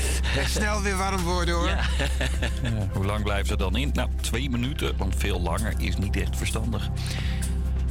[0.57, 1.68] Snel weer warm worden hoor.
[2.62, 3.90] Ja, hoe lang blijven ze dan in?
[3.92, 6.90] Nou, twee minuten, want veel langer is niet echt verstandig.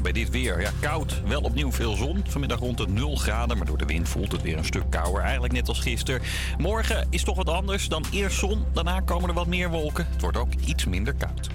[0.01, 1.21] Bij dit weer, ja, koud.
[1.27, 2.23] Wel opnieuw veel zon.
[2.27, 5.21] Vanmiddag rond de 0 graden, maar door de wind voelt het weer een stuk kouder.
[5.21, 6.21] Eigenlijk net als gisteren.
[6.57, 8.65] Morgen is toch wat anders dan eerst zon.
[8.73, 10.07] Daarna komen er wat meer wolken.
[10.11, 11.49] Het wordt ook iets minder koud.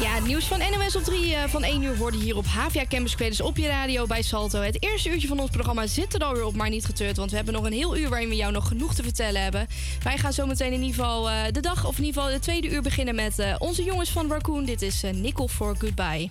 [0.00, 2.84] Ja, het nieuws van NOS op 3 eh, van 1 uur worden hier op Havia
[2.88, 4.60] Campus Creators op je radio bij Salto.
[4.60, 7.16] Het eerste uurtje van ons programma zit er alweer op, maar niet getreurd.
[7.16, 9.66] Want we hebben nog een heel uur waarin we jou nog genoeg te vertellen hebben.
[10.02, 12.42] Wij gaan zo meteen in ieder geval eh, de dag, of in ieder geval de
[12.42, 14.64] tweede uur beginnen met eh, onze jongens van Raccoon.
[14.64, 16.30] Dit is Nickel for Goodbye.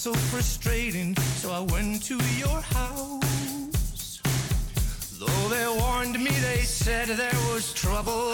[0.00, 1.14] So frustrating.
[1.16, 4.22] So I went to your house.
[5.18, 8.29] Though they warned me, they said there was trouble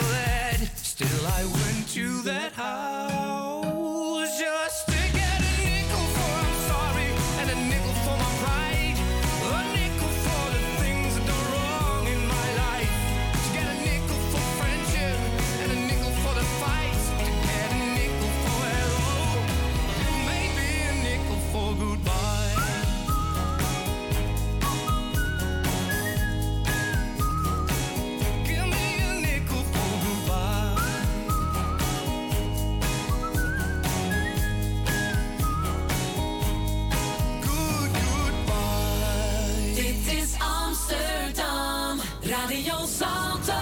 [42.29, 43.53] Radio Salto.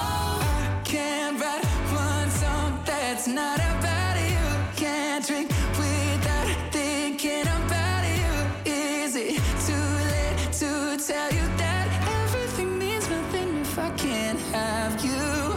[0.84, 4.38] Can't write one song that's not about you.
[4.74, 8.72] Can't drink without thinking about you.
[8.72, 9.36] Is it
[9.66, 11.88] too late to tell you that
[12.24, 15.54] everything means nothing if I can't have you?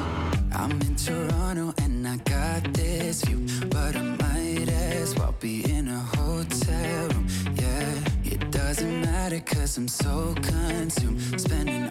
[0.52, 5.88] I'm in Toronto and I got this view, but I might as well be in
[5.88, 7.28] a hotel room.
[7.56, 7.94] Yeah,
[8.26, 11.90] it doesn't matter cause I'm so consumed, spending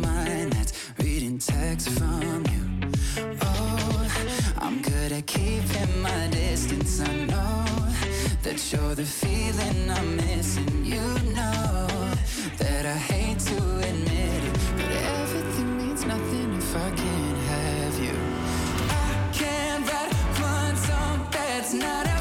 [0.00, 2.90] my nights reading texts from you.
[3.42, 4.08] Oh,
[4.58, 7.00] I'm good at keeping my distance.
[7.00, 7.64] I know
[8.42, 10.84] that you're the feeling I'm missing.
[10.84, 11.02] You
[11.34, 11.88] know
[12.58, 14.90] that I hate to admit it, but
[15.20, 18.16] everything means nothing if I can't have you.
[18.90, 22.17] I can't write one song that's not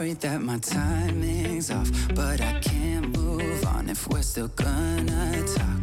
[0.00, 5.82] sorry that my timing's off, but I can't move on if we're still gonna talk.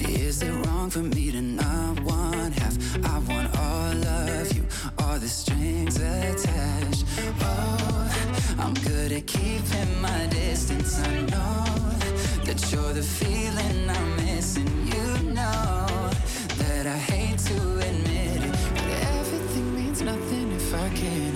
[0.00, 2.74] Is it wrong for me to not want half?
[3.04, 4.64] I want all of you,
[4.98, 7.04] all the strings attached.
[7.40, 10.98] Oh, I'm good at keeping my distance.
[10.98, 11.64] I know
[12.46, 14.70] that you're the feeling I'm missing.
[14.92, 15.06] You
[15.38, 15.86] know
[16.62, 17.56] that I hate to
[17.88, 21.33] admit it, but everything means nothing if I can't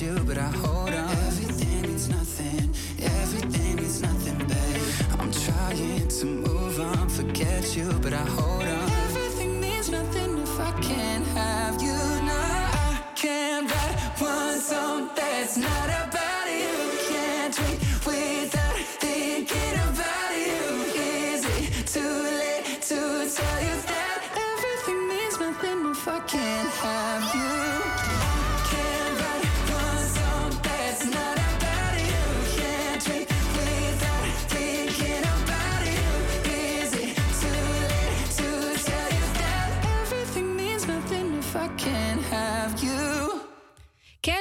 [0.00, 1.10] you, but I hold on.
[1.28, 5.20] Everything means nothing, everything means nothing, babe.
[5.20, 8.90] I'm trying to move on, forget you, but I hold on.
[9.06, 11.98] Everything means nothing if I can't have you.
[12.28, 16.74] No, I can't write one song that's not about you.
[17.10, 20.62] Can't drink without thinking about you.
[20.94, 22.98] Is it too late to
[23.36, 24.18] tell you that
[24.50, 27.63] everything means nothing if I can't have you?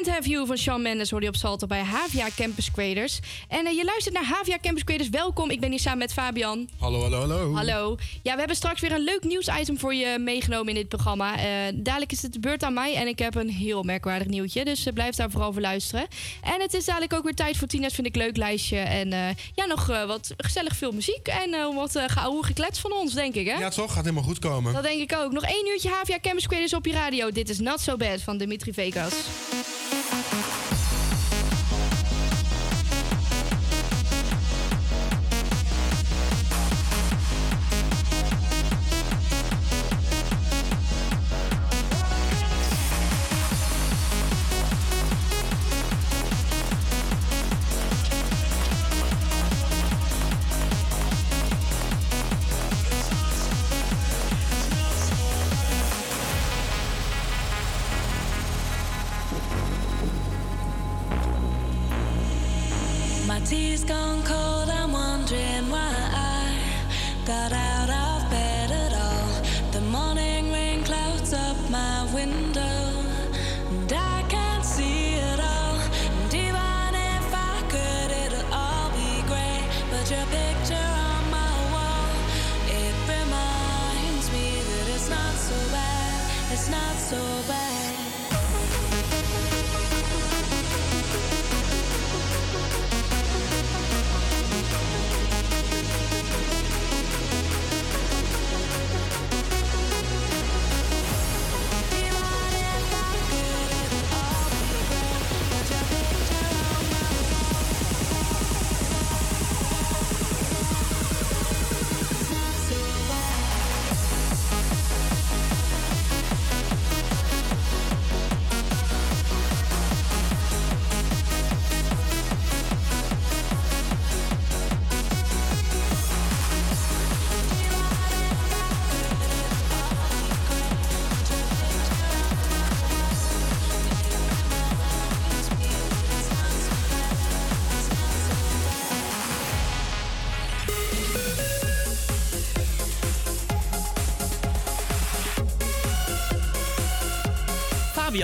[0.04, 3.20] Can't Have You van Shawn Mendes hoor je op Salto bij Havia Campus Creators.
[3.48, 5.10] En eh, je luistert naar Havia Campus Creators.
[5.10, 6.70] Welkom, ik ben hier samen met Fabian.
[6.80, 7.54] Hallo, hallo, hallo.
[7.54, 7.98] Hallo.
[8.24, 11.38] Ja, we hebben straks weer een leuk nieuwsitem voor je meegenomen in dit programma.
[11.38, 14.66] Eh, dadelijk is het de beurt aan mij en ik heb een heel merkwaardig nieuwtje.
[14.66, 16.08] Dus eh, blijf daar vooral voor luisteren.
[16.42, 18.78] En het is dadelijk ook weer tijd voor Tina's Vind ik Leuk lijstje.
[18.78, 19.10] En
[19.56, 21.28] ja, nog wat gezellig veel muziek.
[21.28, 23.58] En wat uh, geouwe geklets van ons, denk ik, hè?
[23.58, 23.94] Ja, toch?
[23.94, 24.74] Gaat helemaal goed komen.
[24.74, 25.32] Dat denk ik ook.
[25.32, 27.32] Nog één uurtje Havia Campus Creators op je radio.
[27.32, 29.14] Dit is Not So Bad van Dimitri Vegas.
[30.34, 30.63] My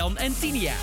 [0.00, 0.74] Fabian en Tinia.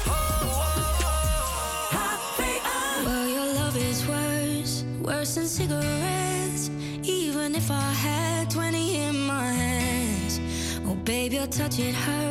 [3.03, 6.69] Well, your love is worse, worse than cigarettes.
[7.03, 10.39] Even if I had 20 in my hands.
[10.85, 12.26] Oh, babe, your touch, it hurts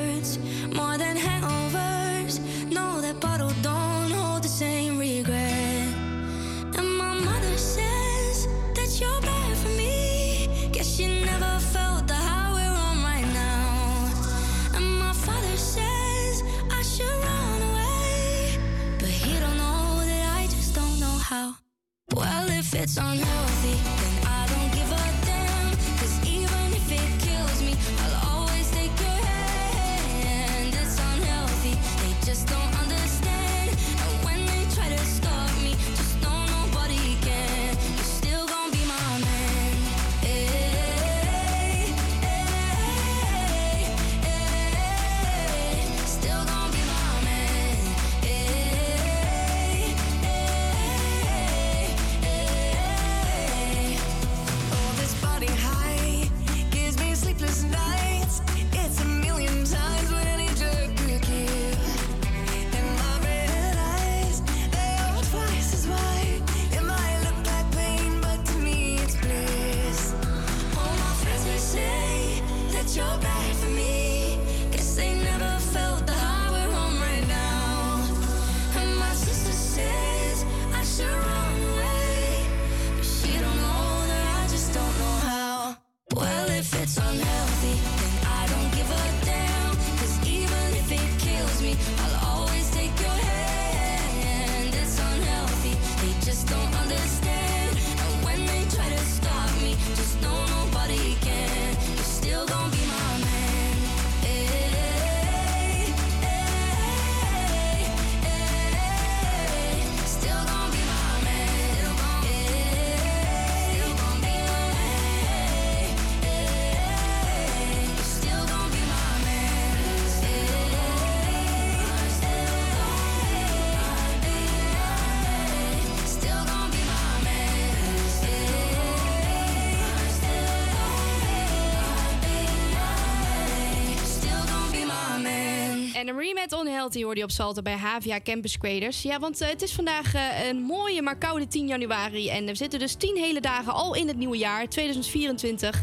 [136.21, 139.03] een met Unhealthy hoorde je op Salto bij Havia Campus Creators.
[139.03, 142.29] Ja, want eh, het is vandaag eh, een mooie, maar koude 10 januari.
[142.29, 145.83] En we zitten dus 10 hele dagen al in het nieuwe jaar, 2024.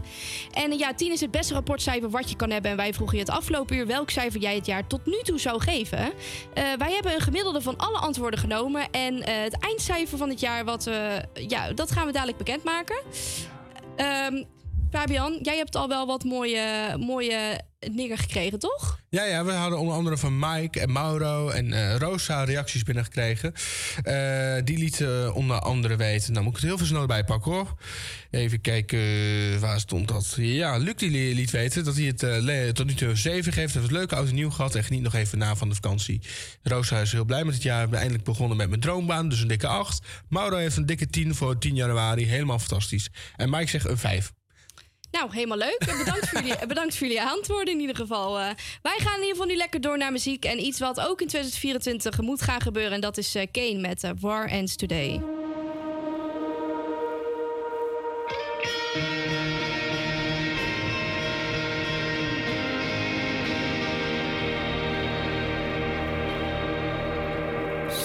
[0.52, 2.72] En eh, ja, 10 is het beste rapportcijfer wat je kan hebben.
[2.72, 5.40] En wij vroegen je het afgelopen uur welk cijfer jij het jaar tot nu toe
[5.40, 6.14] zou geven.
[6.54, 8.92] Wij hebben een gemiddelde van alle antwoorden genomen.
[8.92, 10.90] En het eindcijfer van het jaar, wat,
[11.48, 13.02] ja, dat gaan we dadelijk bekendmaken.
[13.96, 14.44] Ehm
[14.94, 17.62] Fabian, jij hebt al wel wat mooie, mooie
[17.92, 19.00] dingen gekregen, toch?
[19.10, 23.54] Ja, ja, we hadden onder andere van Mike en Mauro en eh, Rosa reacties binnengekregen.
[24.04, 24.32] Eh
[24.64, 26.32] die lieten onder andere weten.
[26.34, 27.74] Nou moet ik het heel veel snel erbij pakken hoor.
[28.32, 30.34] Even kijken, eh, waar stond dat?
[30.38, 33.74] Ja, Luc die li- liet weten dat hij het eh, tot nu toe 7 geeft.
[33.74, 36.22] Heeft het leuke oud nieuw gehad en geniet nog even na van de vakantie.
[36.64, 37.90] Rosa is heel blij met het jaar.
[37.90, 40.06] Ben eindelijk begonnen met mijn droombaan, dus een dikke 8.
[40.30, 42.26] Mauro heeft een dikke 10 voor 10 januari.
[42.26, 43.10] Helemaal fantastisch.
[43.36, 44.32] En Mike zegt een 5.
[45.14, 45.96] Nou, helemaal leuk.
[45.98, 48.40] Bedankt voor jullie, bedankt voor jullie antwoorden in ieder geval.
[48.40, 48.50] Eh,
[48.82, 50.46] wij gaan in ieder geval nu lekker door naar muziek.
[50.46, 52.92] En iets wat ook in 2024 moet gaan gebeuren.
[52.92, 55.22] En dat is eh, Kane met eh, War Ends Today.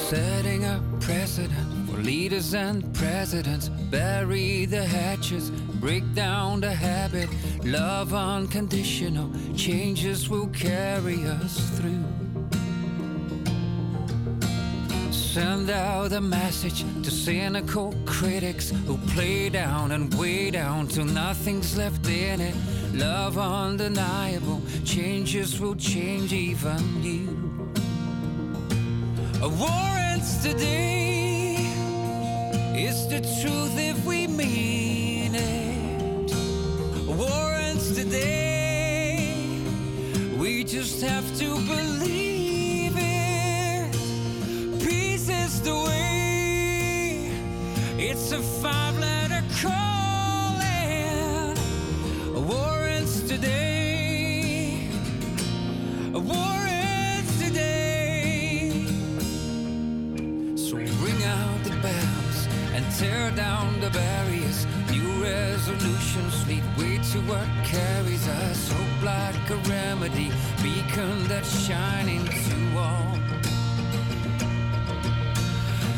[0.09, 1.78] Setting a precedent
[2.09, 3.69] leaders and presidents.
[3.91, 5.51] Bury the hatches,
[5.85, 7.29] break down the habit.
[7.65, 12.05] Love unconditional, changes will carry us through.
[15.13, 21.77] Send out a message to cynical critics who play down and weigh down till nothing's
[21.77, 22.57] left in it.
[22.95, 27.27] Love undeniable, changes will change even you.
[29.43, 31.18] A war ends today.
[32.81, 36.33] It's the truth if we mean it.
[37.09, 39.35] War ends today.
[40.39, 43.93] We just have to believe it.
[44.79, 47.33] Peace is the way.
[47.99, 51.57] It's a five letter calling.
[52.47, 54.89] War ends today.
[56.13, 56.78] War ends
[62.99, 64.67] tear down the barriers.
[64.91, 68.73] New resolutions lead way to what carries us.
[68.73, 73.15] Hope like a remedy, beacon that's shining to all.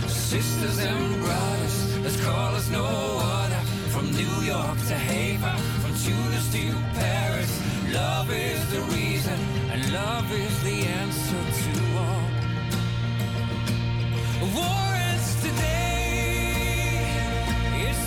[0.08, 3.62] Sisters and brothers, let's call us no other.
[3.94, 6.64] From New York to Haver, from Tunis to
[7.00, 7.52] Paris.
[7.94, 9.38] Love is the reason,
[9.72, 11.72] and love is the answer to
[12.04, 12.28] all.
[14.54, 15.79] War ends today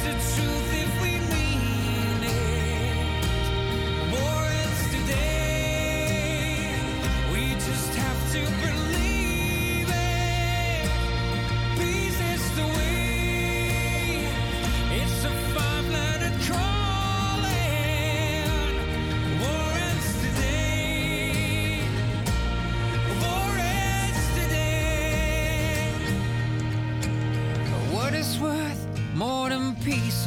[0.03, 0.82] the truth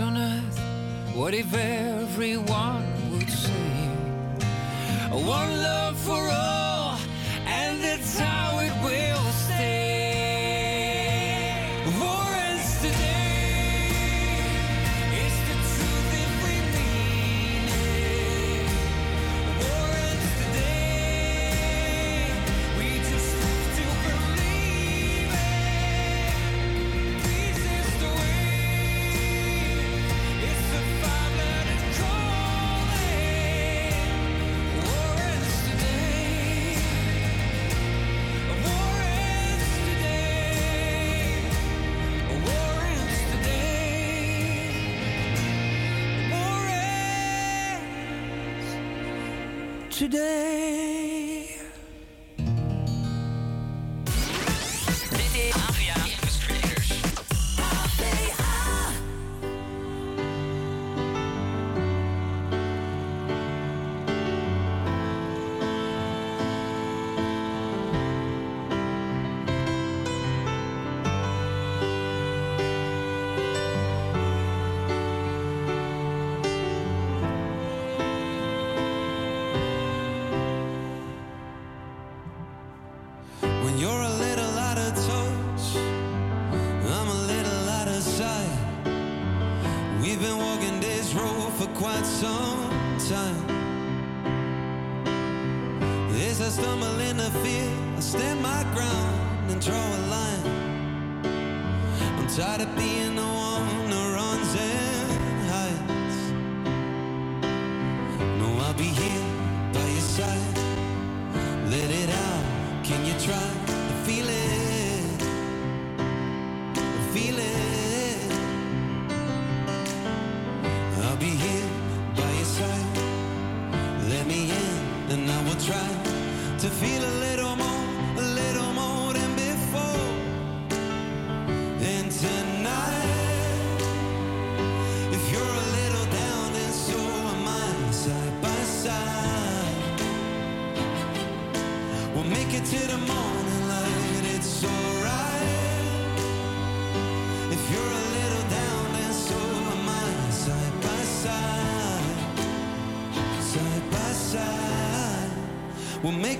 [0.01, 0.59] on earth?
[1.15, 3.89] What if everyone would say,
[5.11, 6.56] One love for all?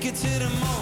[0.07, 0.76] it to the moon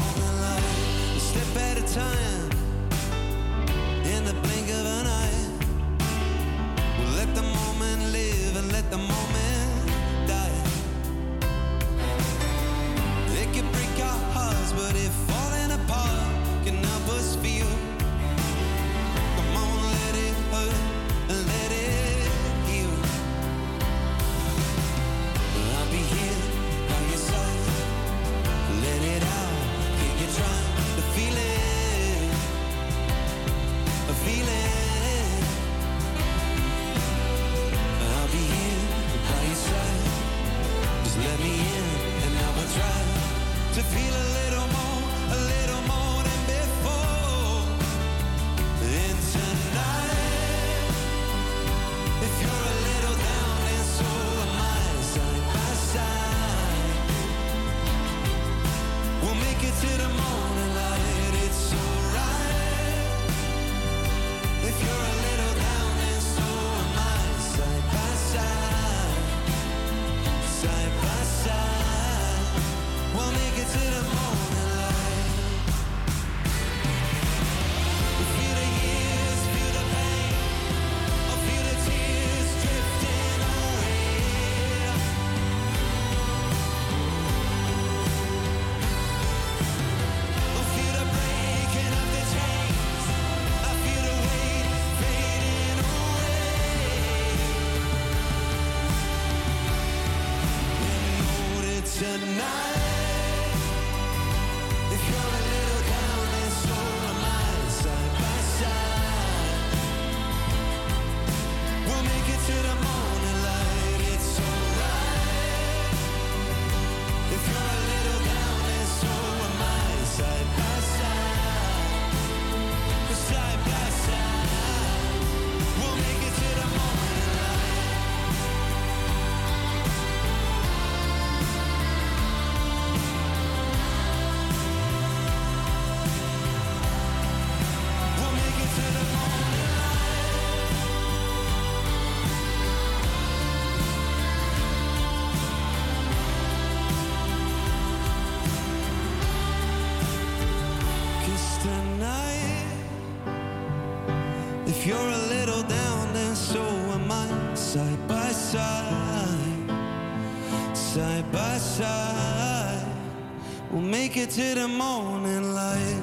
[164.25, 166.03] To the morning light.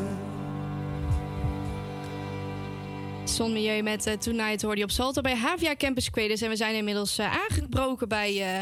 [3.24, 6.42] Zonmilieu met eh, Tonight hoorde je op Salto bij Havia Campus Quedus.
[6.42, 8.56] En we zijn inmiddels eh, aangebroken bij...
[8.56, 8.62] eh,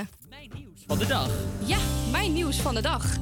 [0.88, 1.30] Van de dag.
[1.66, 1.78] Ja,
[2.12, 3.18] mijn nieuws van de dag.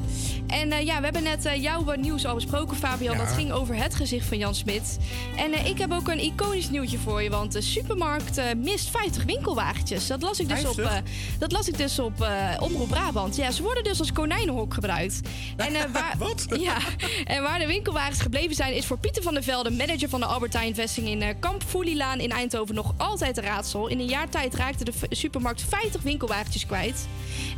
[0.62, 3.18] En eh, ja, we hebben net eh, jouw nieuws al besproken, Fabian.
[3.18, 3.24] Ja.
[3.24, 4.98] Dat ging over het gezicht van Jan Smit.
[5.36, 7.30] En eh, ik heb ook een iconisch nieuwtje voor je.
[7.30, 10.08] Want de supermarkt mist 50 winkelwagentjes.
[10.08, 11.04] Dat las ik dus op, 50?
[11.40, 12.28] dat las ik dus op
[12.60, 13.36] Omroep Brabant.
[13.36, 15.22] Ja, ze worden dus als konijnenhok gebruikt.
[15.56, 16.46] En, waar, Wat?
[16.60, 16.78] Ja,
[17.26, 18.74] en waar de winkelwagens gebleven zijn...
[18.74, 22.32] is voor Pieter van der Velde, manager van de Albertijn vesting in Kamp Foelielaan in
[22.32, 22.76] Eindhoven...
[22.76, 23.88] nog altijd een raadsel.
[23.88, 27.08] In een jaar tijd raakte de supermarkt 50 winkelwagentjes kwijt.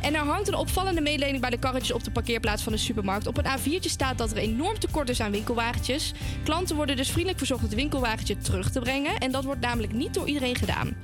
[0.00, 2.89] En er hangt een opvallende mededeling bij de karretjes op de parkeerplaats van de supermarkt.
[2.98, 6.12] Op een A4'tje staat dat er enorm tekort is aan winkelwagentjes.
[6.44, 9.18] Klanten worden dus vriendelijk verzocht het winkelwagentje terug te brengen.
[9.18, 10.96] En dat wordt namelijk niet door iedereen gedaan.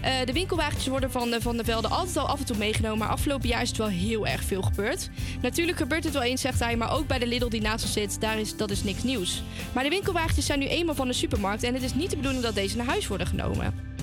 [0.00, 2.98] Eh, de winkelwagentjes worden van de, van de Velde altijd al af en toe meegenomen.
[2.98, 5.10] Maar afgelopen jaar is het wel heel erg veel gebeurd.
[5.42, 6.76] Natuurlijk gebeurt het wel eens, zegt hij.
[6.76, 9.42] Maar ook bij de Lidl die naast ons zit, daar is, dat is niks nieuws.
[9.72, 11.62] Maar de winkelwagentjes zijn nu eenmaal van de supermarkt.
[11.62, 13.96] En het is niet de bedoeling dat deze naar huis worden genomen.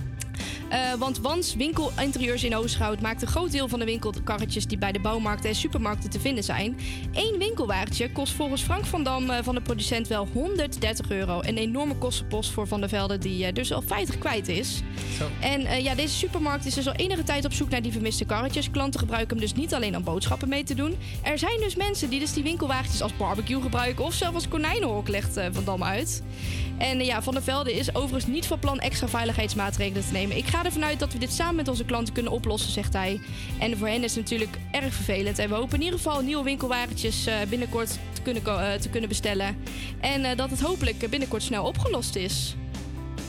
[0.69, 4.91] Eh, want Wans Winkelinterieurs in Oosterhout maakt een groot deel van de winkelkarretjes die bij
[4.91, 6.77] de bouwmarkten en supermarkten te vinden zijn.
[7.13, 11.39] Eén winkelwagentje kost volgens Frank van Dam eh, van de producent wel 130 euro.
[11.41, 14.81] Een enorme kostenpost voor Van der Velde die eh, dus al 50 kwijt is.
[15.39, 18.25] En eh, ja, deze supermarkt is dus al enige tijd op zoek naar die vermiste
[18.25, 18.71] karretjes.
[18.71, 20.95] Klanten gebruiken hem dus niet alleen om boodschappen mee te doen.
[21.21, 25.07] Er zijn dus mensen die dus die winkelwagentjes als barbecue gebruiken of zelfs als konijnenhok,
[25.07, 26.23] legt Van Dam uit.
[26.77, 30.37] En ja, Van der Velde is overigens niet van plan extra veiligheidsmaatregelen te nemen.
[30.37, 33.19] Ik ga ervan uit dat we dit samen met onze klanten kunnen oplossen, zegt hij.
[33.60, 35.40] En voor hen is het natuurlijk erg vervelend.
[35.40, 39.10] En we hopen in ieder geval nieuwe winkelwagentjes eh, binnenkort te kunnen, eh, te kunnen
[39.10, 39.57] bestellen.
[39.99, 42.56] En eh, dat het hopelijk binnenkort snel opgelost is.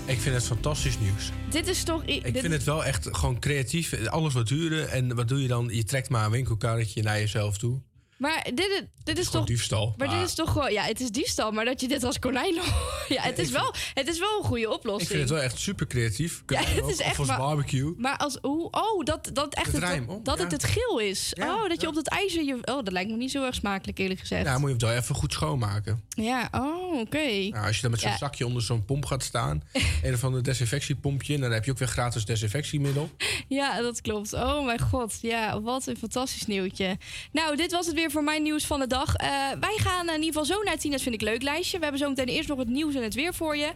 [0.04, 1.30] Ik vind het fantastisch nieuws.
[1.50, 2.02] Dit is toch...
[2.04, 4.06] Ik dit- vind het wel echt gewoon creatief.
[4.06, 4.90] Alles wat duren.
[4.90, 5.68] En wat doe je dan?
[5.72, 7.80] Je trekt maar een winkelkarretje naar jezelf toe.
[8.18, 9.46] Maar dit, is- dit is toch...
[9.46, 9.94] diefstal.
[9.96, 10.72] Maar dit Maar is toch gewoon...
[10.72, 12.54] Ja, het is diefstal, maar dat je dit als konijn...
[13.08, 15.02] ja, het is, wel, het is wel een goede oplossing.
[15.10, 16.42] Ik vind het wel echt super creatief.
[16.46, 17.94] Ja, het is Of echt als maar- barbecue.
[17.96, 19.80] Maar als hoe oh dat dat echt Het
[20.22, 20.42] dat ja.
[20.42, 21.34] het het geel is.
[21.40, 23.98] oh, dat je op dat ijzer je oh dat lijkt me niet zo erg smakelijk
[23.98, 24.44] eerlijk gezegd.
[24.44, 26.04] Ja, moet je het wel even goed schoonmaken.
[26.08, 27.26] Ja, oh, oké.
[27.50, 29.62] Nou, als je dan met zo'n zakje onder zo'n pomp gaat staan.
[30.02, 31.34] een of ander desinfectiepompje.
[31.34, 33.10] En dan heb je ook weer gratis desinfectiemiddel.
[33.48, 34.32] Ja, dat klopt.
[34.32, 35.18] Oh mijn god.
[35.20, 36.98] Ja, wat een fantastisch nieuwtje.
[37.32, 39.14] Nou, dit was het weer voor mijn nieuws van de dag.
[39.14, 39.28] Eh,
[39.60, 41.76] wij gaan in ieder geval zo naar Tina's Vind ik Leuk lijstje.
[41.76, 43.72] We hebben zo meteen eerst nog het nieuws en het weer voor je.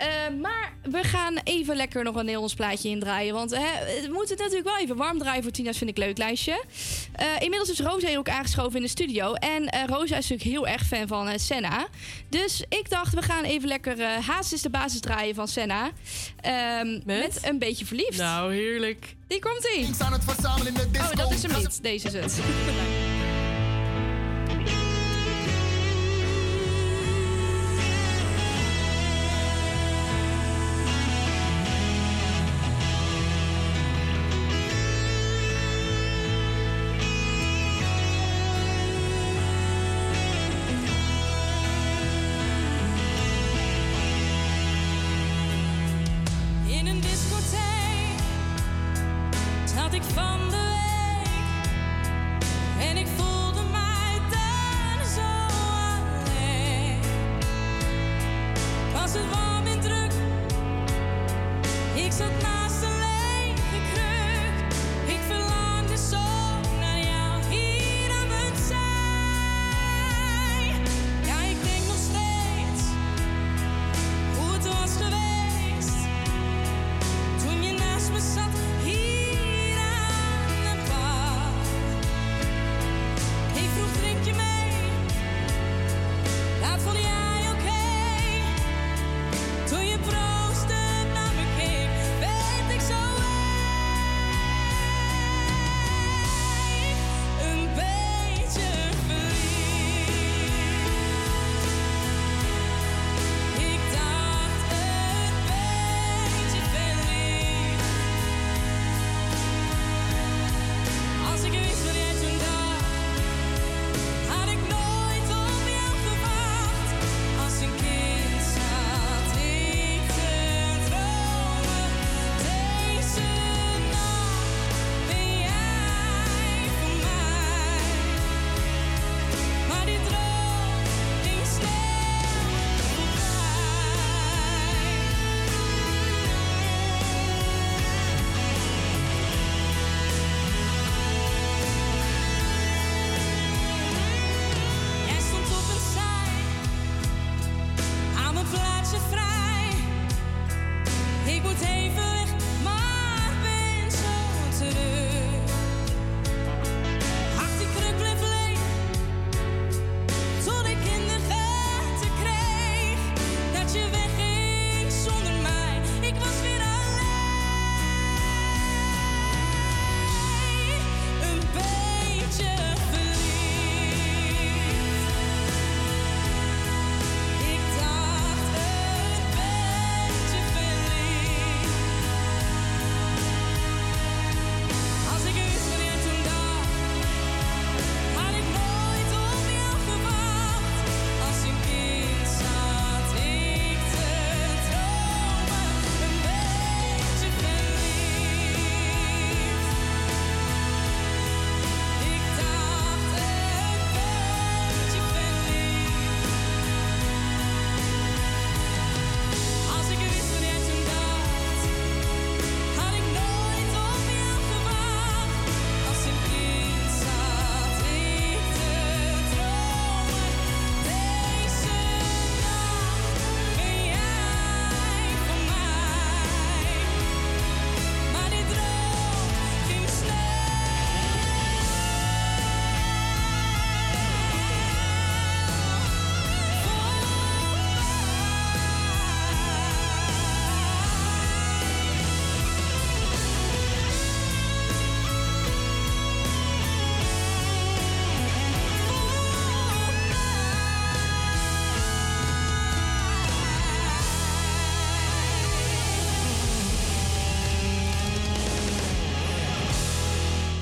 [0.00, 0.08] Eh,
[0.40, 3.34] maar we gaan even lekker nog een Nederlands plaatje indraaien.
[3.34, 6.18] Want hè, we moeten het natuurlijk wel even warm draaien voor Tina's Vind ik Leuk
[6.18, 6.64] lijstje.
[7.12, 9.32] Eh, inmiddels is Rosa hier ook aangeschoven in de studio.
[9.32, 11.86] En eh, Rosa is natuurlijk heel erg fan van Senna.
[12.28, 15.90] Dus ik dacht, we gaan even lekker eh Haast is de basis draaien van Senna.
[16.40, 17.38] Ehm, met?
[17.42, 18.18] een beetje verliefd.
[18.18, 19.14] Nou, heerlijk.
[19.26, 19.88] Die komt ie.
[19.98, 21.10] aan het verzamelen in de disco.
[21.10, 21.82] Oh, dat is hem niet.
[21.82, 22.40] Deze is het.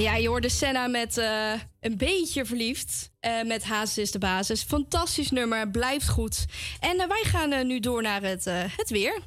[0.09, 3.11] Ja, je hoorde Senna met eh, een beetje verliefd.
[3.21, 4.63] eh, met Hazes is de basis.
[4.63, 6.47] Fantastisch nummer, blijft goed.
[6.81, 8.45] En eh, wij gaan nu door naar het,
[8.77, 9.23] het weer.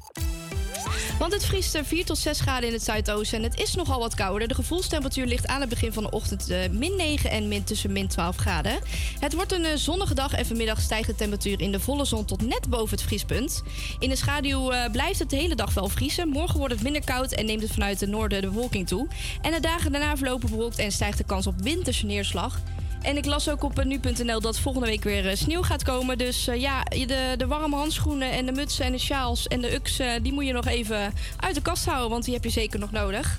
[1.18, 3.98] Want het vriest eh, 4 tot 6 graden in het zuidoosten en het is nogal
[3.98, 4.48] wat kouder.
[4.48, 7.92] De gevoelstemperatuur ligt aan het begin van de ochtend eh, min 9 en min tussen
[7.92, 8.78] min 12 graden.
[9.18, 12.24] Het wordt een eh, zonnige dag en vanmiddag stijgt de temperatuur in de volle zon
[12.24, 13.62] tot net boven het vriespunt.
[13.98, 16.28] In de schaduw eh, blijft het de hele dag wel vriezen.
[16.28, 19.08] Morgen wordt het minder koud en neemt het vanuit het noorden de bewolking toe.
[19.42, 22.60] En de dagen daarna verlopen bewolkt en stijgt de kans op winterse neerslag.
[23.02, 26.18] En ik las ook op eh, nu.nl dat volgende week weer eh, sneeuw gaat komen.
[26.18, 29.74] Dus eh, ja, de, de warme handschoenen en de mutsen en de sjaals en de
[29.74, 29.98] uks...
[29.98, 32.78] eh, die moet je nog even uit de kast houden, want die heb je zeker
[32.78, 33.38] nog nodig.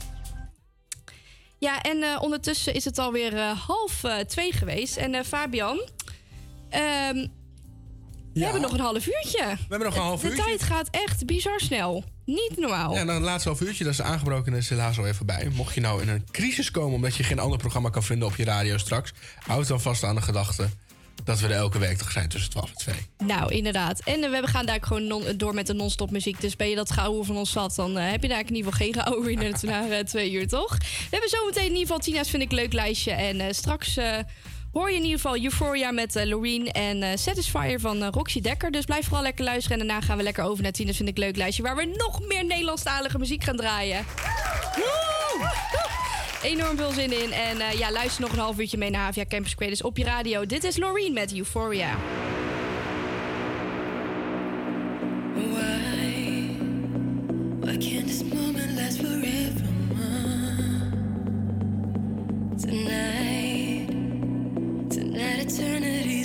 [1.59, 4.97] Ja, en ondertussen is het alweer eh half twee geweest.
[4.97, 5.81] En Fabian,
[6.69, 7.27] ehm,
[8.33, 9.43] we hebben nog een half uurtje.
[9.45, 10.37] We hebben nog een half uurtje.
[10.37, 12.03] De tijd gaat echt bizar snel.
[12.25, 12.93] Niet normaal.
[12.93, 15.49] Ja, dan het laatste half uurtje, dat is aangebroken en is helaas al even bij.
[15.53, 18.35] Mocht je nou in een crisis komen omdat je geen ander programma kan vinden op
[18.35, 19.13] je radio straks,
[19.45, 20.69] houd dan vast aan de gedachte
[21.23, 22.95] dat we er elke week toch zijn tussen 12 en 2.
[23.27, 23.99] Nou, inderdaad.
[23.99, 26.41] En eh, we gaan daar gewoon non- door met de non-stop muziek.
[26.41, 28.71] Dus ben je dat gehouden van ons zat, dan eh, heb je daar in ieder
[28.71, 30.77] geval geen gehouden in het na eh, twee uur, toch?
[30.77, 33.11] We hebben zometeen in ieder geval Tina's Vind ik Leuk lijstje.
[33.11, 33.97] En straks
[34.73, 38.41] hoor je in ieder geval Euphoria met eh, Loreen en eh, Satisfyer van eh, Roxy
[38.41, 38.71] Dekker.
[38.71, 39.79] Dus blijf vooral lekker luisteren.
[39.79, 41.63] En daarna gaan we lekker over naar Tina's Vind ik Leuk lijstje.
[41.63, 44.05] Waar we nog meer Nederlandstalige muziek gaan draaien.
[46.43, 47.31] Enorm veel zin in.
[47.31, 50.45] En ja, luister nog een half uurtje mee naar Havia Campus Creators op je radio.
[50.45, 51.97] Dit is Loreen met Euphoria.
[62.57, 63.52] Tonight,
[65.45, 66.22] tonight,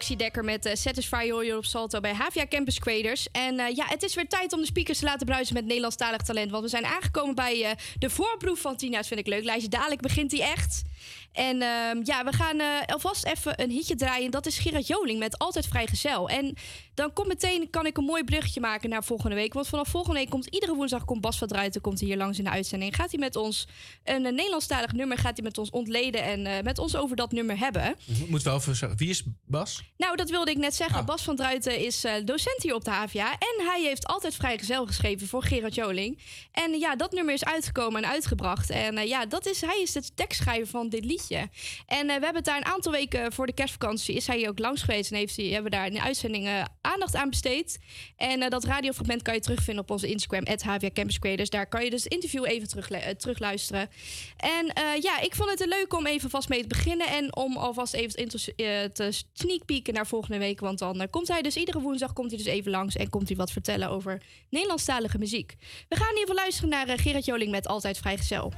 [0.00, 3.28] Roxy Dekker met uh, Satisfy je op Salto bij Havia Campus Creators.
[3.32, 6.20] En eh, ja, het is weer tijd om de speakers te laten bruisen met Nederlandstalig
[6.22, 6.50] talent.
[6.50, 9.68] Want we zijn aangekomen bij eh, de voorproef van Tina's Vind ik Leuk lijstje.
[9.68, 10.82] Dadelijk begint die echt.
[11.32, 14.30] En ehm, ja, we gaan alvast even een hitje draaien.
[14.30, 16.28] Dat is Gerard Joling met Altijd Vrijgezel.
[16.28, 16.56] En
[16.94, 19.52] dan komt meteen, kan ik een mooi bruggetje maken naar volgende week.
[19.52, 22.44] Want vanaf volgende week komt iedere woensdag komt Bas van Druiten komt hier langs in
[22.44, 22.94] de uitzending.
[22.96, 23.68] Gaat hij met ons
[24.04, 27.32] een, eh, Nederlandstalig nummer gaat hij met ons ontleden en eh, met ons over dat
[27.32, 27.96] nummer hebben.
[28.28, 28.98] Moet wel even zeggen.
[28.98, 29.82] Wie is Bas?
[29.96, 31.04] Nou, dat wilde ik net zeggen.
[31.04, 33.32] Bas van Druiten is eh, docent hier op de HVA.
[33.32, 36.18] En hij heeft altijd vrijgezel geschreven voor Gerard Joling.
[36.52, 38.70] En ja, dat nummer is uitgekomen en uitgebracht.
[38.70, 41.48] En ja, dat is, hij is de tekstschrijver van dit liedje.
[41.86, 44.14] En we hebben het daar een aantal weken voor de kerstvakantie...
[44.14, 46.48] is hij hier ook langs geweest en heeft hij, hebben we daar in de uitzending
[46.92, 47.78] aandacht aan besteed.
[48.16, 50.44] En eh, dat radiofragment kan je terugvinden op onze Instagram...
[50.60, 51.50] HVA Campus Creators.
[51.50, 53.88] Daar kan je dus het interview even terug, terugluisteren.
[54.36, 57.06] En eh, ja, ik vond het leuk om even vast mee te beginnen...
[57.06, 60.60] en om alvast even te, eh, sneak peeken naar volgende week.
[60.60, 62.96] Want dan eh, komt hij dus iedere woensdag komt hij dus even langs...
[62.96, 65.56] en komt hij wat vertellen over Nederlandstalige muziek.
[65.88, 68.52] We gaan even luisteren naar eh, Gerard Joling met Altijd Vrijgezel.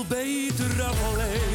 [0.00, 1.49] Veel beter af alleen.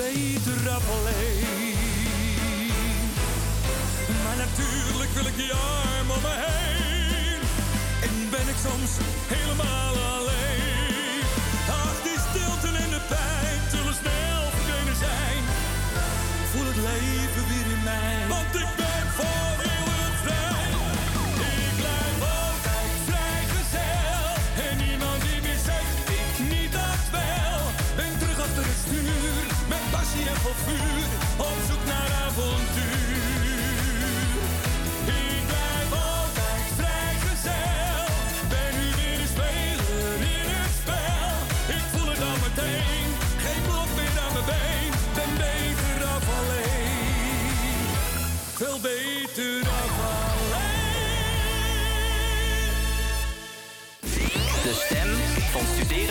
[0.00, 1.74] Beter alleen.
[4.24, 7.40] Maar natuurlijk wil ik je arm om me heen.
[8.06, 8.90] En ben ik soms
[9.28, 10.49] helemaal alleen.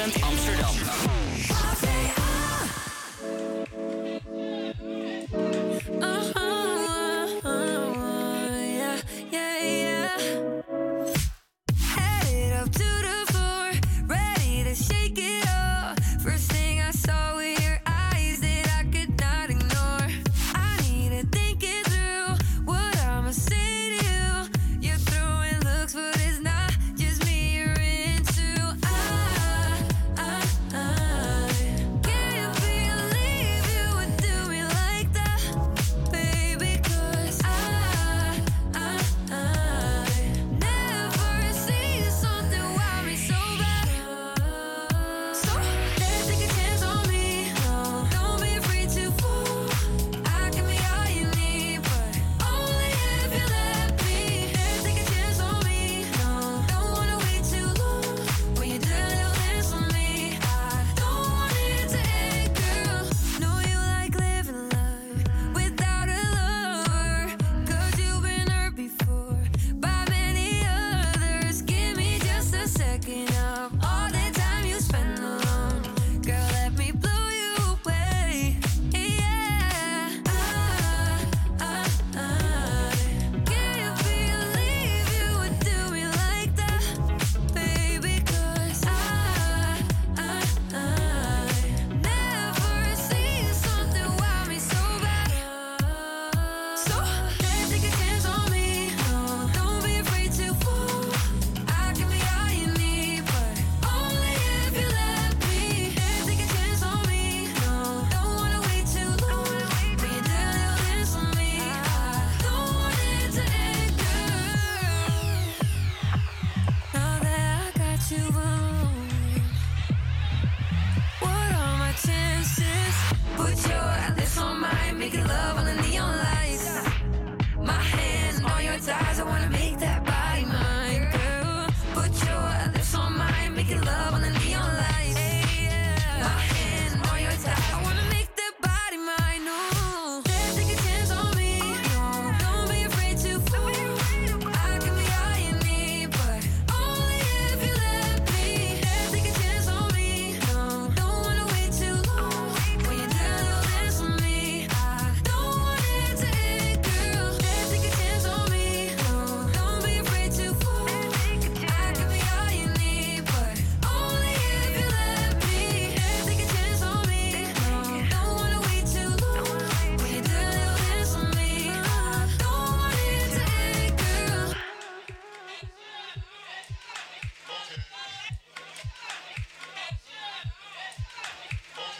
[0.02, 1.29] Amsterdam.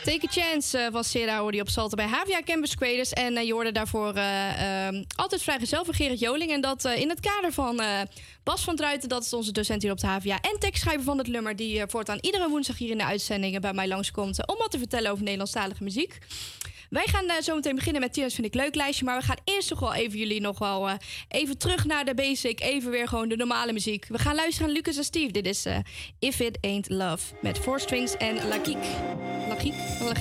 [0.10, 3.10] Take a Chance eh, uh, van Sera hoorde je op Salte bij Havia Campus Creators.
[3.14, 6.52] En uh, je hoorde daarvoor uh, vragen altijd vrijgezel van Gerrit Joling.
[6.52, 7.82] En dat in het kader van
[8.44, 10.40] Bas van Druiten, dat is onze docent hier op de HVA...
[10.42, 13.88] en tekstschrijver van het Lummer, die voortaan iedere woensdag hier in de uitzendingen bij mij
[13.88, 14.48] langskomt...
[14.48, 16.18] om wat te vertellen over Nederlandstalige muziek.
[16.90, 19.06] Wij gaan uh, zometeen beginnen met Tina's vind ik leuk lijstje.
[19.06, 20.96] Maar we gaan eerst toch wel even jullie nog wel eh,
[21.28, 22.60] even terug naar de basic.
[22.62, 24.06] Even weer gewoon de normale muziek.
[24.08, 25.32] We gaan luisteren naar Lucas en Steve.
[25.32, 25.78] Dit is eh,
[26.20, 28.84] If It Ain't Love met Four Strings en La Geek,
[29.48, 29.56] La
[30.06, 30.14] La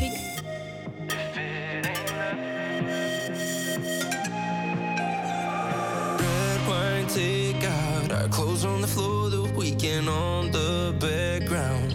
[7.09, 11.95] take out our clothes on the floor, the weekend on the background.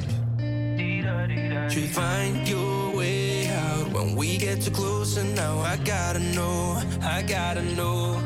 [1.94, 2.48] Find
[4.04, 8.22] When we get too close and now I gotta know, I gotta know.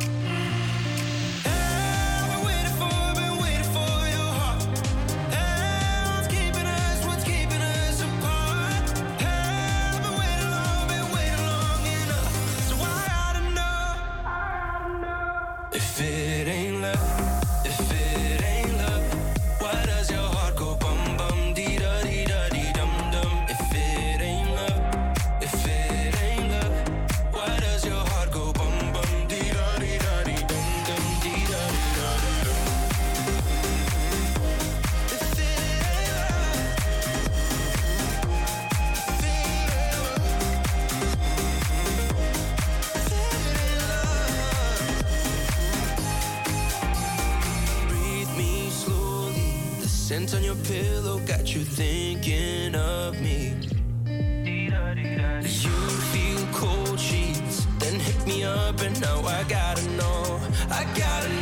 [58.99, 61.36] now I gotta know, I gotta know.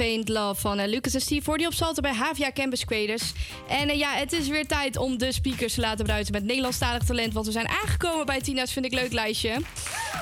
[0.00, 3.32] Ain't Love van eh, Lucas en Steve voor die op bij Havia Campus Creators.
[3.68, 7.02] En eh, ja, het is weer tijd om de speakers te laten bruisen met Nederlandstalig
[7.02, 7.32] talent.
[7.32, 9.60] Want we zijn aangekomen bij Tina's Vind ik Leuk lijstje.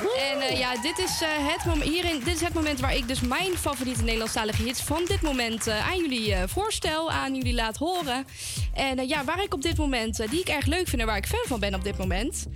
[0.01, 3.09] En eh, ja, dit is, eh, het moment, hierin, dit is het moment waar ik
[3.09, 7.77] dus mijn favoriete Nederlandstalige hits van dit moment eh, aan jullie voorstel, aan jullie laat
[7.77, 8.27] horen.
[8.75, 11.27] En ja, waar ik op dit moment, die ik erg leuk vind en waar ik
[11.27, 12.47] fan van ben op dit moment.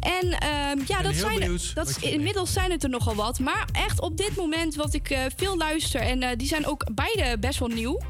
[0.00, 3.38] En ehm, ja, dat zijn, benieuwd dat is, inmiddels zijn het er nogal wat.
[3.38, 7.58] Maar echt op dit moment wat ik veel luister, en die zijn ook beide best
[7.58, 8.00] wel nieuw.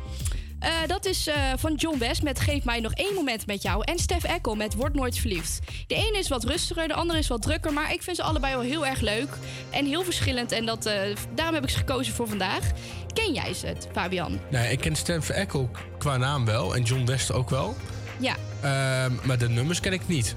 [0.58, 3.82] Eh, dat is eh, van John West met Geef mij nog één moment met jou.
[3.84, 5.58] En Stef Eckel met Word nooit verliefd.
[5.86, 7.72] De ene is wat rustiger, de andere is wat drukker.
[7.72, 9.28] Maar ik vind ze allebei wel heel erg leuk.
[9.70, 10.52] En heel verschillend.
[10.52, 11.00] En dat, eh,
[11.34, 12.70] daarom heb ik ze gekozen voor vandaag.
[13.14, 14.40] Ken jij ze, Fabian?
[14.50, 16.74] Nee, ik ken Stan Echo qua naam wel.
[16.74, 17.76] En John West ook wel.
[18.18, 18.36] Ja.
[18.60, 20.34] Ehm, maar de nummers ken ik niet.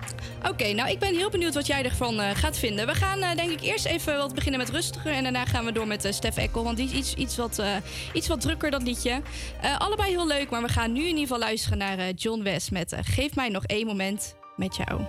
[0.49, 2.85] Oké, nou ik ben heel benieuwd wat jij ervan eh, gaat vinden.
[2.87, 5.11] We gaan eh, denk ik eerst even wat beginnen met rustiger.
[5.11, 6.63] En daarna gaan we door met eh, Stef Eckel.
[6.63, 7.75] Want die is iets, iets, wat, eh,
[8.13, 9.21] iets wat drukker, dat liedje.
[9.61, 12.43] Eh, allebei heel leuk, maar we gaan nu in ieder geval luisteren naar eh, John
[12.43, 15.01] West met Geef mij nog één moment met jou.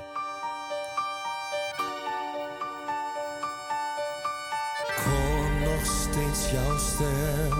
[5.05, 7.59] Hoor nog steeds jouw stem.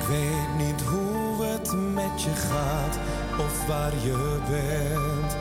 [0.00, 2.98] Ik weet niet hoe het met je gaat
[3.44, 5.36] of waar je bent.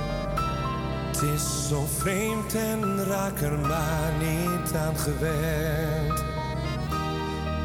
[1.07, 6.23] Het is zo vreemd en raak er maar niet aan gewend.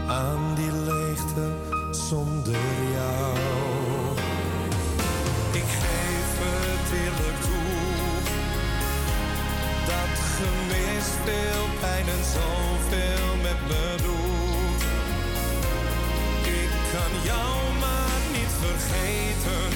[0.08, 1.46] Aan die leegte
[1.90, 3.36] zonder jou.
[5.52, 7.74] Ik geef het eerlijk toe.
[9.86, 14.82] Dat gemis veel pijn en zoveel met me doet.
[16.62, 19.73] Ik kan jou maar niet vergeten.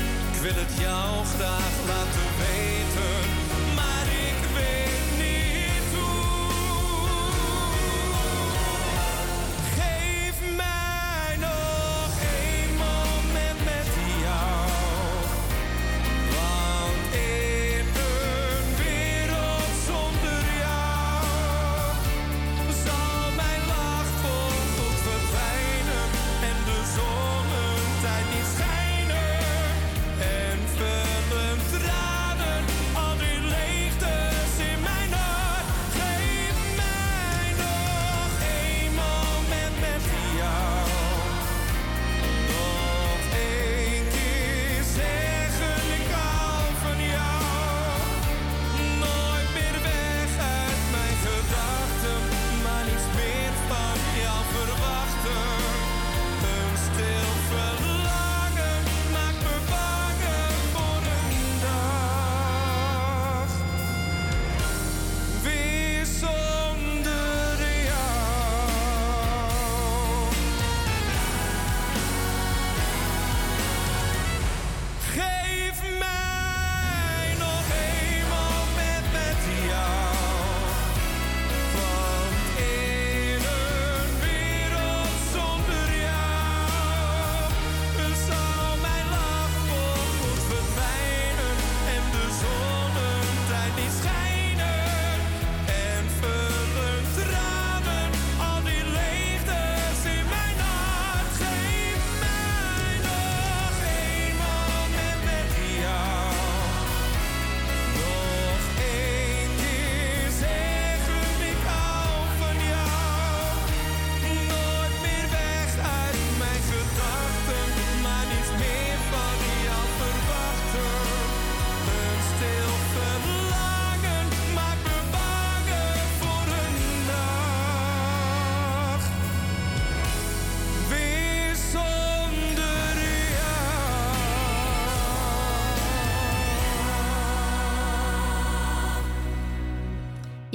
[0.49, 2.88] Wil het jou graag laten weten.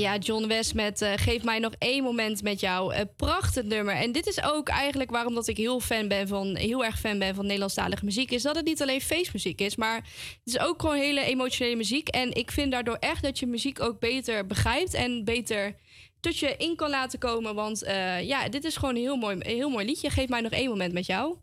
[0.04, 2.96] Ja, John West met eh, Geef mij nog één moment met jou.
[2.96, 3.96] Een prachtig nummer.
[3.96, 7.20] En dit is ook eigenlijk waarom dat ik heel, fan ben van, heel erg fan
[7.20, 8.32] ben van Nederlandstalige muziek.
[8.32, 12.08] Is dat het niet alleen feestmuziek is, maar het is ook gewoon hele emotionele muziek.
[12.08, 15.76] En ik vind daardoor echt dat je muziek ook beter begrijpt en beter
[16.24, 17.56] tot je in kan laten komen.
[17.56, 20.10] Want eh, ja, dit is gewoon een heel mooi, een heel mooi liedje.
[20.10, 21.36] Geef mij nog één moment met jou.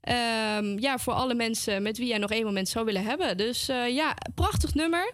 [0.00, 3.36] Ehm, ja, voor alle mensen met wie jij nog één moment zou willen hebben.
[3.36, 5.12] Dus eh, ja, prachtig nummer.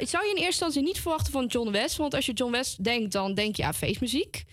[0.00, 1.96] Ik zou je in eerste instantie niet verwachten van John West.
[1.96, 4.44] Want als je John West denkt, dan denk je aan feestmuziek.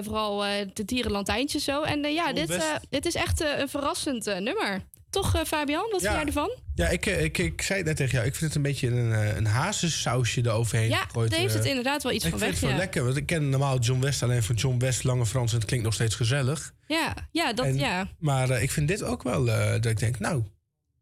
[0.00, 0.38] Vooral
[0.72, 1.82] de dierenlantijntjes zo.
[1.82, 4.82] En ja, John dit, dit is echt een verrassend nummer.
[5.12, 5.88] Toch, eh, Fabian?
[5.90, 6.50] Wat vind jij ervan?
[6.74, 8.26] Ja, ik, eh, ik, ik zei het net tegen jou.
[8.26, 11.36] Ik vind het een beetje een, eh, een hazessausje eroverheen Ja, gegooid.
[11.36, 12.60] heeft het inderdaad wel iets ik van vind weg.
[12.60, 15.52] het wel lekker, want ik ken normaal John West alleen van John West, Lange Frans.
[15.52, 16.72] En het klinkt nog steeds gezellig.
[16.86, 18.08] Ja, ja, dat, En- ja.
[18.18, 20.42] Maar ik vind dit ook wel dat ik denk, nou,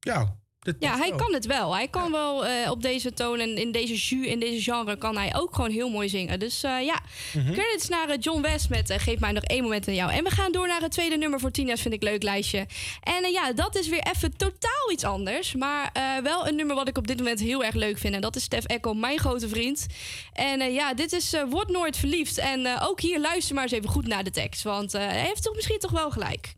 [0.01, 0.37] ja.
[0.79, 1.19] Ja, hij wel.
[1.19, 1.75] kan het wel.
[1.75, 5.17] Hij kan wel eh, op deze toon en in deze jus, in deze genre, kan
[5.17, 6.39] hij ook gewoon heel mooi zingen.
[6.39, 7.01] Dus eh, ja,
[7.35, 7.53] Mhm.
[7.53, 10.13] credits naar eh, John West met Geef mij nog één moment aan jou.
[10.13, 12.67] En we gaan door naar het tweede nummer voor Tina's Vind ik Leuk lijstje.
[13.03, 15.55] En ja, dat is weer even totaal iets anders.
[15.55, 15.91] Maar
[16.23, 18.15] wel een nummer wat ik op dit moment heel erg leuk vind.
[18.15, 19.87] En dat is Stef Echo, mijn grote vriend.
[20.33, 22.39] En ja, dit is Word Nooit Verliefd.
[22.39, 24.63] En ook hier luister maar eens even goed naar de tekst.
[24.63, 26.55] Want hij heeft toch misschien toch wel gelijk.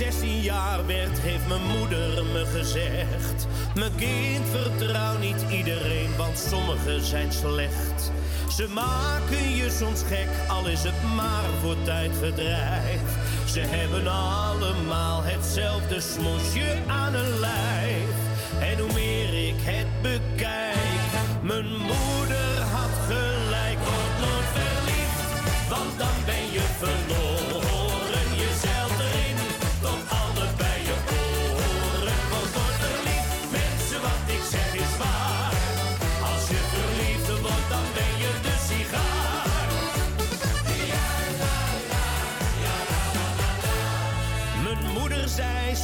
[0.00, 7.04] 16 jaar werd, heeft mijn moeder me gezegd: Mijn kind, vertrouw niet iedereen, want sommigen
[7.04, 8.10] zijn slecht.
[8.56, 13.00] Ze maken je soms gek, al is het maar voor tijdverdrijf.
[13.46, 18.14] Ze hebben allemaal hetzelfde smoesje aan hun lijf.
[18.60, 21.12] En hoe meer ik het bekijk,
[21.42, 23.78] mijn moeder had gelijk.
[23.88, 26.39] Word nooit verliefd, want dan ben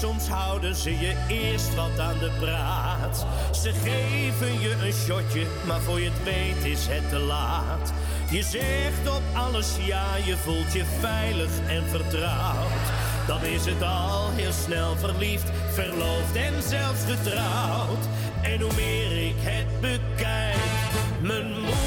[0.06, 3.26] soms houden ze je eerst wat aan de praat.
[3.62, 7.92] Ze geven je een shotje, maar voor je het weet is het te laat.
[8.30, 12.86] Je zegt op alles ja, je voelt je veilig en vertrouwd.
[13.26, 18.04] Dan is het al heel snel verliefd, verloofd en zelfs getrouwd.
[18.42, 21.85] En hoe meer ik het bekijk, mijn moeder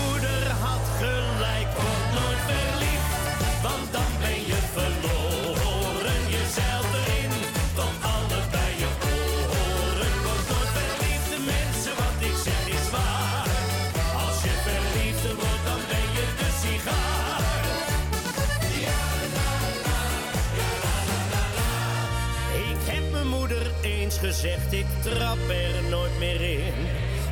[24.19, 26.73] gezegd, ik trap er nooit meer in.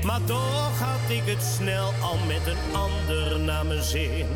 [0.03, 4.27] Maar toch had ik het snel al met een ander naar mijn zin.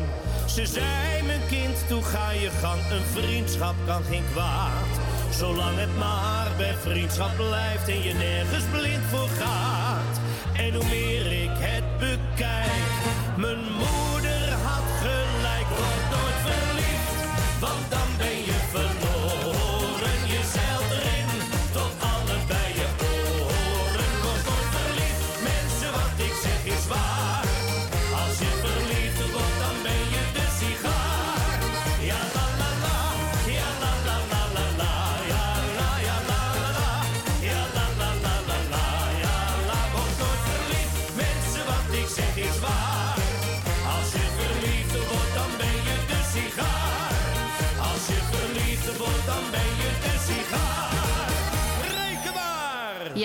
[0.46, 4.92] Ze zei, mijn kind, toe ga je gang, een vriendschap kan geen kwaad.
[5.30, 10.20] Zolang het maar bij vriendschap blijft en je nergens blind voor gaat.
[10.56, 14.01] En hoe meer ik het bekijk, mijn moeder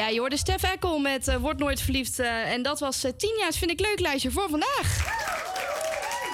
[0.08, 2.20] Ja, je hoorde Stef Eckel met eh, Word Nooit Verliefd.
[2.20, 5.06] eh, en dat was eh 10 jaar, vind ik leuk lijstje voor vandaag.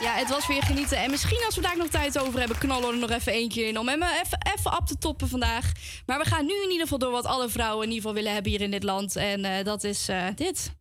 [0.03, 0.97] Ja, het was weer genieten.
[0.97, 3.65] En misschien als we daar nog tijd over hebben, knallen we er nog even eentje
[3.65, 3.79] in.
[3.79, 5.71] Om hem eh, even, even op te toppen vandaag.
[6.05, 8.33] Maar we gaan nu in ieder geval door wat alle vrouwen in ieder geval willen
[8.33, 9.15] hebben hier in dit land.
[9.15, 10.71] En eh, dat is eh, dit.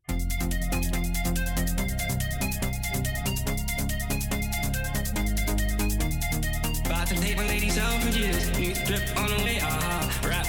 [6.85, 7.09] About
[8.85, 9.61] drip on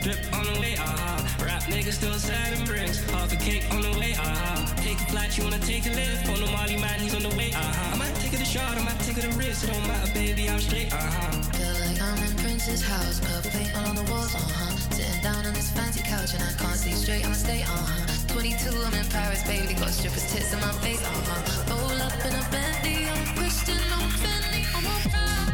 [0.00, 1.20] drip on the way, aha.
[1.44, 2.98] Rap niggas still sliding bricks.
[3.10, 4.74] Half a cake on the way, aha.
[4.80, 6.28] Take a flight, you wanna take a lift.
[6.28, 7.92] On the Molly man, he's on the way, aha.
[7.92, 9.64] I might take it a shot, I might take it a risk.
[9.64, 11.30] It don't matter, baby, I'm straight, aha.
[11.52, 14.76] Feel like I'm in Prince's house, purple paint all on the walls, uh huh.
[14.96, 18.32] Sitting down on this fancy couch and I can't see straight, I'ma stay, uh huh.
[18.32, 21.76] 22, I'm in Paris, baby, got strippers' tits in my face, uh huh.
[21.76, 25.49] Roll up in a Bentley, I'm Christian, I'm Fendi, I'm a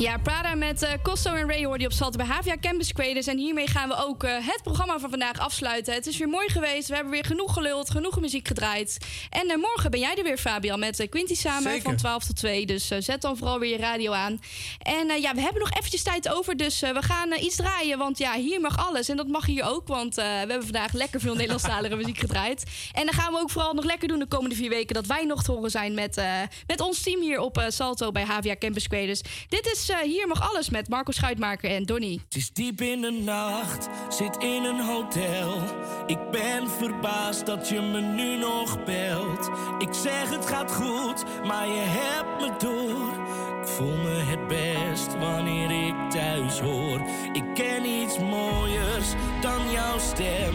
[0.00, 3.26] Ja, Prada met eh Costo en Ray hoorde je op Salto bij Havia Campus Creators.
[3.26, 5.94] En hiermee gaan we ook eh, het programma van vandaag afsluiten.
[5.94, 6.88] Het is weer mooi geweest.
[6.88, 8.98] We hebben weer genoeg geluld, genoeg muziek gedraaid.
[9.30, 11.82] En eh, morgen ben jij er weer, Fabian, met eh, Quinty samen Zeker.
[11.82, 12.66] van 12 tot 2.
[12.66, 14.40] Dus eh, zet dan vooral weer je radio aan.
[14.82, 17.56] En eh, ja, we hebben nog eventjes tijd over, dus eh, we gaan eh, iets
[17.56, 17.98] draaien.
[17.98, 19.08] Want ja, hier mag alles.
[19.08, 22.64] En dat mag hier ook, want eh, we hebben vandaag lekker veel Nederlandstalige muziek gedraaid.
[22.92, 24.94] En dan gaan we ook vooral nog lekker doen de komende vier weken...
[24.94, 26.32] dat wij nog te horen zijn met, eh,
[26.66, 29.20] met ons team hier op eh, Salto bij Havia Campus Creators.
[29.48, 32.20] Dit is eh, Hier mag alles met Marco Schuitmaker en Donny.
[32.24, 35.62] Het is diep in de nacht, zit in een hotel.
[36.06, 39.50] Ik ben verbaasd dat je me nu nog belt.
[39.78, 43.28] Ik zeg het gaat goed, maar je hebt me door.
[43.60, 47.00] Ik voel me het best wanneer ik thuis hoor.
[47.32, 49.08] Ik ken iets mooiers
[49.40, 50.54] dan jouw stem.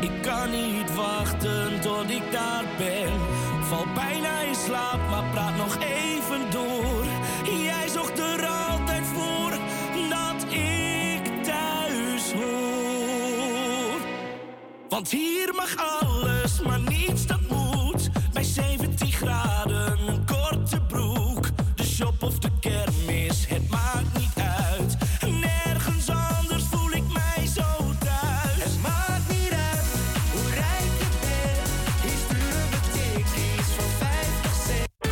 [0.00, 3.12] Ik kan niet wachten tot ik daar ben.
[3.62, 7.04] Val bijna in slaap, maar praat nog even door.
[7.62, 8.71] Jij zocht er altijd
[14.92, 17.01] Want hier mag alles, maar niet.